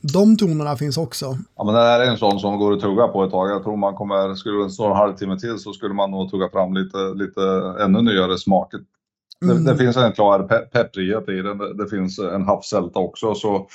De 0.00 0.36
tonerna 0.36 0.76
finns 0.76 0.98
också. 0.98 1.36
Ja, 1.56 1.64
men 1.64 1.74
det 1.74 1.80
här 1.80 2.00
är 2.00 2.10
en 2.10 2.18
sån 2.18 2.40
som 2.40 2.58
går 2.58 2.72
att 2.72 2.80
tugga 2.80 3.08
på 3.08 3.24
ett 3.24 3.30
tag. 3.30 3.50
Jag 3.50 3.62
tror 3.62 3.76
man 3.76 3.94
kommer, 3.94 4.34
skulle 4.34 4.64
det 4.64 4.70
stå 4.70 4.86
en 4.86 4.96
halvtimme 4.96 5.38
till 5.38 5.58
så 5.58 5.72
skulle 5.72 5.94
man 5.94 6.10
nog 6.10 6.30
tugga 6.30 6.48
fram 6.48 6.74
lite, 6.74 6.98
lite 6.98 7.40
ännu 7.84 8.02
nyare 8.02 8.38
smaker. 8.38 8.80
Mm. 9.44 9.64
Det, 9.64 9.72
det, 9.72 9.78
finns 9.78 9.96
en 9.96 10.12
klar 10.12 10.42
pe 10.42 10.58
pepprighet 10.58 11.28
i 11.28 11.42
den. 11.42 11.58
Det, 11.58 11.74
det 11.74 11.90
finns 11.90 12.18
en 12.18 12.42
havssälta 12.42 12.98
också. 12.98 13.34
Så 13.34 13.66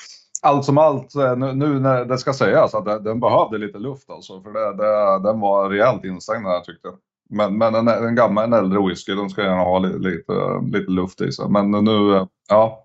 allt 0.41 0.65
som 0.65 0.77
allt, 0.77 1.15
nu, 1.15 1.53
nu, 1.53 1.79
när 1.79 2.05
det 2.05 2.17
ska 2.17 2.33
sägas 2.33 2.75
att 2.75 2.85
den, 2.85 3.03
den 3.03 3.19
behövde 3.19 3.57
lite 3.57 3.79
luft 3.79 4.09
alltså. 4.09 4.41
För 4.41 4.51
det, 4.51 4.77
det, 4.77 5.29
den 5.29 5.39
var 5.39 5.69
rejält 5.69 6.05
instängd 6.05 6.45
den 6.45 6.51
här 6.51 6.59
tyckte 6.59 6.87
jag. 6.87 6.97
Men, 7.29 7.57
men 7.57 7.75
en, 7.75 7.87
en 7.87 8.15
gammal, 8.15 8.43
en 8.43 8.53
äldre 8.53 8.87
whisky, 8.87 9.15
den 9.15 9.29
ska 9.29 9.41
gärna 9.41 9.63
ha 9.63 9.79
lite, 9.79 9.97
lite, 9.97 10.33
lite 10.71 10.91
luft 10.91 11.21
i 11.21 11.31
sig. 11.31 11.49
Men 11.49 11.71
nu, 11.71 12.27
ja, 12.49 12.84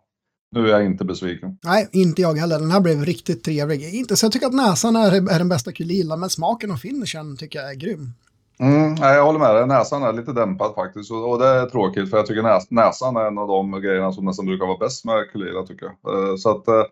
nu 0.51 0.67
är 0.67 0.71
jag 0.71 0.85
inte 0.85 1.05
besviken. 1.05 1.59
Nej, 1.65 1.89
inte 1.93 2.23
jag 2.23 2.35
heller. 2.35 2.59
Den 2.59 2.71
här 2.71 2.81
blev 2.81 3.05
riktigt 3.05 3.45
trevlig. 3.45 3.95
Inte 3.95 4.17
så 4.17 4.27
jag 4.27 4.33
tycker 4.33 4.47
att 4.47 4.55
näsan 4.55 4.97
är, 4.97 5.13
är 5.13 5.39
den 5.39 5.49
bästa 5.49 5.73
Kulila, 5.73 6.17
men 6.17 6.31
smaken 6.31 6.71
och 6.71 6.81
finishen 6.81 7.37
tycker 7.37 7.59
jag 7.59 7.71
är 7.71 7.75
grym. 7.75 8.13
Mm, 8.61 8.95
jag 8.97 9.25
håller 9.25 9.39
med 9.39 9.55
dig. 9.55 9.67
Näsan 9.67 10.03
är 10.03 10.13
lite 10.13 10.33
dämpad 10.33 10.75
faktiskt 10.75 11.11
och, 11.11 11.39
det 11.39 11.47
är 11.47 11.67
tråkigt 11.67 12.11
för 12.11 12.17
jag 12.17 12.27
tycker 12.27 12.43
näs, 12.43 12.71
näsan 12.71 13.17
är 13.17 13.25
en 13.25 13.39
av 13.39 13.49
de 13.49 13.81
grejerna 13.81 14.13
som 14.13 14.25
nästan 14.25 14.47
brukar 14.47 14.67
vara 14.67 14.79
bäst 14.79 15.05
med 15.05 15.31
Kulila 15.33 15.63
tycker 15.63 15.87
jag. 15.87 16.15
Eh, 16.15 16.37
så 16.37 16.51
att 16.51 16.69
eh, 16.69 16.85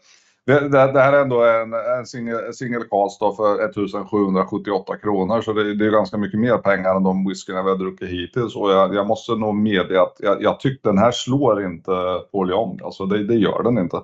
det, 0.48 0.60
det, 0.60 0.92
det, 0.92 1.00
här 1.00 1.12
är 1.12 1.22
ändå 1.22 1.44
en, 1.44 1.72
en 1.98 2.06
singel, 2.06 2.54
single 2.54 2.84
cast 2.90 3.18
för 3.18 3.64
1778 3.64 4.96
kronor 4.96 5.42
så 5.42 5.52
det, 5.52 5.74
det, 5.74 5.86
är 5.86 5.90
ganska 5.90 6.16
mycket 6.16 6.40
mer 6.40 6.58
pengar 6.58 6.96
än 6.96 7.02
de 7.02 7.28
whiskyna 7.28 7.62
vi 7.62 7.70
har 7.70 7.76
druckit 7.76 8.08
hittills. 8.08 8.56
Och 8.56 8.70
jag, 8.70 8.94
jag 8.94 9.06
måste 9.06 9.32
nog 9.32 9.54
medge 9.54 10.02
att 10.02 10.16
jag, 10.18 10.42
jag 10.42 10.60
tyckte 10.60 10.88
den 10.88 10.98
här 10.98 11.12
slår 11.12 11.64
inte 11.64 11.90
Paul 12.32 12.50
Young. 12.50 12.80
Alltså 12.84 13.06
det, 13.06 13.26
det 13.26 13.34
gör 13.34 13.62
den 13.62 13.78
inte. 13.78 14.00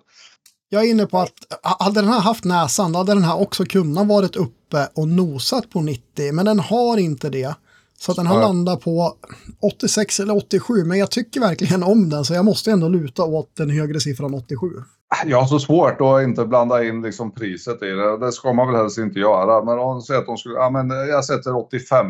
Jag 0.68 0.84
är 0.84 0.90
inne 0.90 1.06
på 1.06 1.18
att 1.18 1.32
hade 1.62 2.00
den 2.00 2.10
här 2.10 2.20
haft 2.20 2.44
näsan 2.44 2.92
då 2.92 2.98
hade 2.98 3.14
den 3.14 3.24
här 3.24 3.40
också 3.40 3.64
kunnat 3.64 4.06
varit 4.06 4.36
uppe 4.36 4.88
och 4.94 5.08
nosat 5.08 5.70
på 5.70 5.80
90 5.80 6.32
men 6.32 6.44
den 6.44 6.60
har 6.60 6.98
inte 6.98 7.30
det. 7.30 7.54
Så 7.98 8.10
att 8.10 8.16
den 8.16 8.26
har 8.26 8.40
landat 8.40 8.80
på 8.80 9.14
86 9.62 10.20
eller 10.20 10.36
87 10.36 10.84
men 10.84 10.98
jag 10.98 11.10
tycker 11.10 11.40
verkligen 11.40 11.82
om 11.82 12.10
den 12.10 12.24
så 12.24 12.34
jag 12.34 12.44
måste 12.44 12.70
ändå 12.70 12.88
luta 12.88 13.24
åt 13.24 13.56
den 13.56 13.70
högre 13.70 14.00
siffran 14.00 14.34
87. 14.34 14.66
Jag 15.26 15.40
har 15.40 15.46
så 15.46 15.58
svårt 15.58 16.00
att 16.00 16.22
inte 16.22 16.44
blanda 16.44 16.84
in 16.84 17.02
liksom 17.02 17.34
priset 17.34 17.82
i 17.82 17.86
det. 17.86 18.18
Det 18.18 18.32
ska 18.32 18.52
man 18.52 18.66
väl 18.66 18.76
helst 18.76 18.98
inte 18.98 19.18
göra. 19.18 19.64
Men 19.64 19.78
om 19.78 20.02
säger 20.02 20.20
att 20.20 20.26
de 20.26 20.36
skulle, 20.36 20.54
ja 20.54 20.70
men 20.70 20.90
jag 20.90 21.24
sätter 21.24 21.56
85 21.56 22.06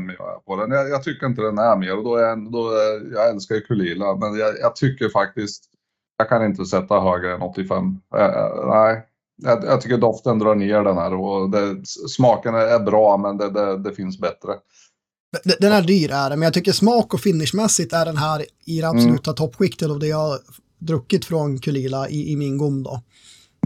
på 0.46 0.56
den. 0.56 0.70
Jag, 0.70 0.88
jag 0.88 1.02
tycker 1.02 1.26
inte 1.26 1.42
den 1.42 1.58
är 1.58 1.76
mer 1.76 1.96
och 1.96 2.04
då 2.04 2.16
är, 2.16 2.50
då 2.52 2.70
är 2.70 3.14
jag 3.14 3.30
älskar 3.30 3.54
ju 3.54 3.60
Kulila 3.60 4.16
men 4.16 4.36
jag, 4.36 4.58
jag, 4.60 4.76
tycker 4.76 5.08
faktiskt 5.08 5.64
jag 6.18 6.28
kan 6.28 6.44
inte 6.44 6.64
sätta 6.64 7.00
högre 7.00 7.34
än 7.34 7.42
85. 7.42 8.00
Äh, 8.14 8.24
eh, 8.24 8.66
nej, 8.68 9.06
jag, 9.42 9.64
jag, 9.64 9.80
tycker 9.80 9.98
doften 9.98 10.38
drar 10.38 10.54
ner 10.54 10.84
den 10.84 10.96
här 10.96 11.14
och 11.14 11.50
det, 11.50 11.86
smaken 11.86 12.54
är 12.54 12.78
bra 12.78 13.16
men 13.16 13.36
det, 13.36 13.50
det, 13.50 13.78
det 13.78 13.92
finns 13.92 14.20
bättre. 14.20 14.52
Den 15.60 15.72
är 15.72 15.82
dyr 15.82 16.10
är 16.10 16.30
det, 16.30 16.36
men 16.36 16.42
jag 16.42 16.54
tycker 16.54 16.72
smak 16.72 17.14
och 17.14 17.20
finishmässigt 17.20 17.92
är 17.92 18.04
den 18.04 18.16
här 18.16 18.44
i 18.66 18.80
det 18.80 18.88
absoluta 18.88 19.30
mm. 19.30 19.36
toppskiktet 19.36 19.90
av 19.90 19.98
det 19.98 20.06
jag 20.06 20.38
druckit 20.86 21.24
från 21.24 21.58
Kulila 21.58 22.08
i, 22.08 22.32
i 22.32 22.36
min 22.36 22.58
gom 22.58 22.82
då. 22.82 23.02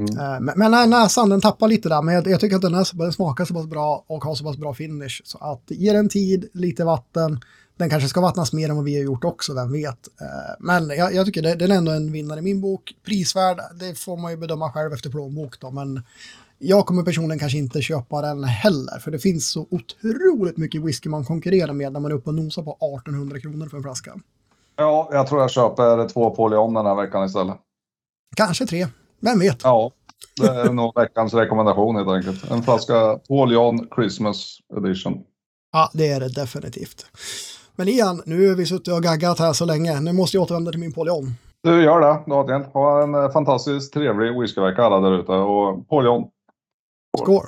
Mm. 0.01 0.19
Eh, 0.19 0.41
men, 0.41 0.71
men 0.71 0.91
näsan 0.91 1.29
den 1.29 1.41
tappar 1.41 1.69
lite 1.69 1.89
där, 1.89 2.03
men 2.03 2.15
jag, 2.15 2.27
jag 2.27 2.41
tycker 2.41 2.57
att 2.57 2.63
den, 2.63 2.75
är, 2.75 2.99
den 2.99 3.13
smakar 3.13 3.45
så 3.45 3.55
pass 3.55 3.67
bra 3.67 4.05
och 4.07 4.25
har 4.25 4.35
så 4.35 4.45
pass 4.45 4.57
bra 4.57 4.75
finish. 4.75 5.21
Så 5.25 5.39
att 5.39 5.63
ge 5.67 5.93
den 5.93 6.09
tid, 6.09 6.49
lite 6.53 6.85
vatten, 6.85 7.41
den 7.77 7.91
kanske 7.91 8.09
ska 8.09 8.21
vattnas 8.21 8.53
mer 8.53 8.69
än 8.69 8.77
vad 8.77 8.85
vi 8.85 8.97
har 8.97 9.03
gjort 9.03 9.25
också, 9.25 9.55
vem 9.55 9.73
vet. 9.73 10.09
Eh, 10.21 10.55
men 10.61 10.89
jag, 10.89 11.15
jag 11.15 11.27
tycker 11.27 11.43
det, 11.43 11.55
den 11.55 11.71
är 11.71 11.77
ändå 11.77 11.93
en 11.93 12.13
vinnare 12.13 12.39
i 12.39 12.43
min 12.43 12.61
bok. 12.61 12.95
Prisvärd, 13.05 13.59
det 13.81 13.99
får 13.99 14.17
man 14.17 14.31
ju 14.31 14.37
bedöma 14.37 14.73
själv 14.73 14.93
efter 14.93 15.11
plånbok 15.11 15.61
då, 15.61 15.71
men 15.71 16.03
jag 16.59 16.87
kommer 16.87 17.03
personligen 17.03 17.39
kanske 17.39 17.59
inte 17.59 17.83
köpa 17.83 18.23
den 18.23 18.45
heller, 18.45 18.99
för 18.99 19.11
det 19.11 19.19
finns 19.19 19.51
så 19.51 19.67
otroligt 19.71 20.57
mycket 20.57 20.83
whisky 20.83 21.09
man 21.09 21.25
konkurrerar 21.25 21.73
med 21.73 21.93
när 21.93 22.01
man 22.01 22.11
är 22.11 22.17
uppe 22.17 22.31
och 22.31 22.35
nosar 22.35 22.63
på 22.63 22.71
1800 22.71 23.41
kronor 23.41 23.69
för 23.69 23.77
en 23.77 23.83
flaska. 23.83 24.15
Ja, 24.81 25.09
jag 25.13 25.27
tror 25.27 25.41
jag 25.41 25.51
köper 25.51 26.09
två 26.09 26.31
Polion 26.31 26.75
den 26.75 26.87
här 26.87 26.95
veckan 26.95 27.25
istället. 27.25 27.57
Kanske 28.37 28.67
tre, 28.67 28.87
vem 29.21 29.39
vet? 29.39 29.61
Ja, 29.65 29.91
det 30.41 30.47
är 30.47 30.73
nog 30.73 30.93
veckans 30.97 31.35
rekommendation 31.35 31.97
helt 31.97 32.09
enkelt. 32.09 32.51
En 32.51 32.63
flaska 32.63 33.19
Polion 33.29 33.89
Christmas 33.95 34.59
Edition. 34.77 35.23
Ja, 35.73 35.91
det 35.95 36.09
är 36.09 36.21
det 36.21 36.29
definitivt. 36.29 37.07
Men 37.77 37.89
Ian, 37.89 38.23
nu 38.27 38.49
har 38.49 38.57
vi 38.57 38.67
suttit 38.67 38.95
och 38.95 39.03
gaggat 39.03 39.39
här 39.39 39.53
så 39.53 39.65
länge. 39.65 40.01
Nu 40.01 40.13
måste 40.13 40.37
jag 40.37 40.43
återvända 40.43 40.71
till 40.71 40.81
min 40.81 40.93
Polion. 40.93 41.35
Du 41.63 41.83
gör 41.85 42.01
det, 42.01 42.31
Daniel. 42.31 42.63
Ha 42.63 43.03
en 43.03 43.15
eh, 43.15 43.31
fantastiskt 43.31 43.93
trevlig 43.93 44.41
whiskyvecka 44.41 44.83
alla 44.83 45.01
där 45.01 45.21
ute 45.21 45.33
och 45.33 45.89
Polion. 45.89 46.29
Skål! 47.19 47.45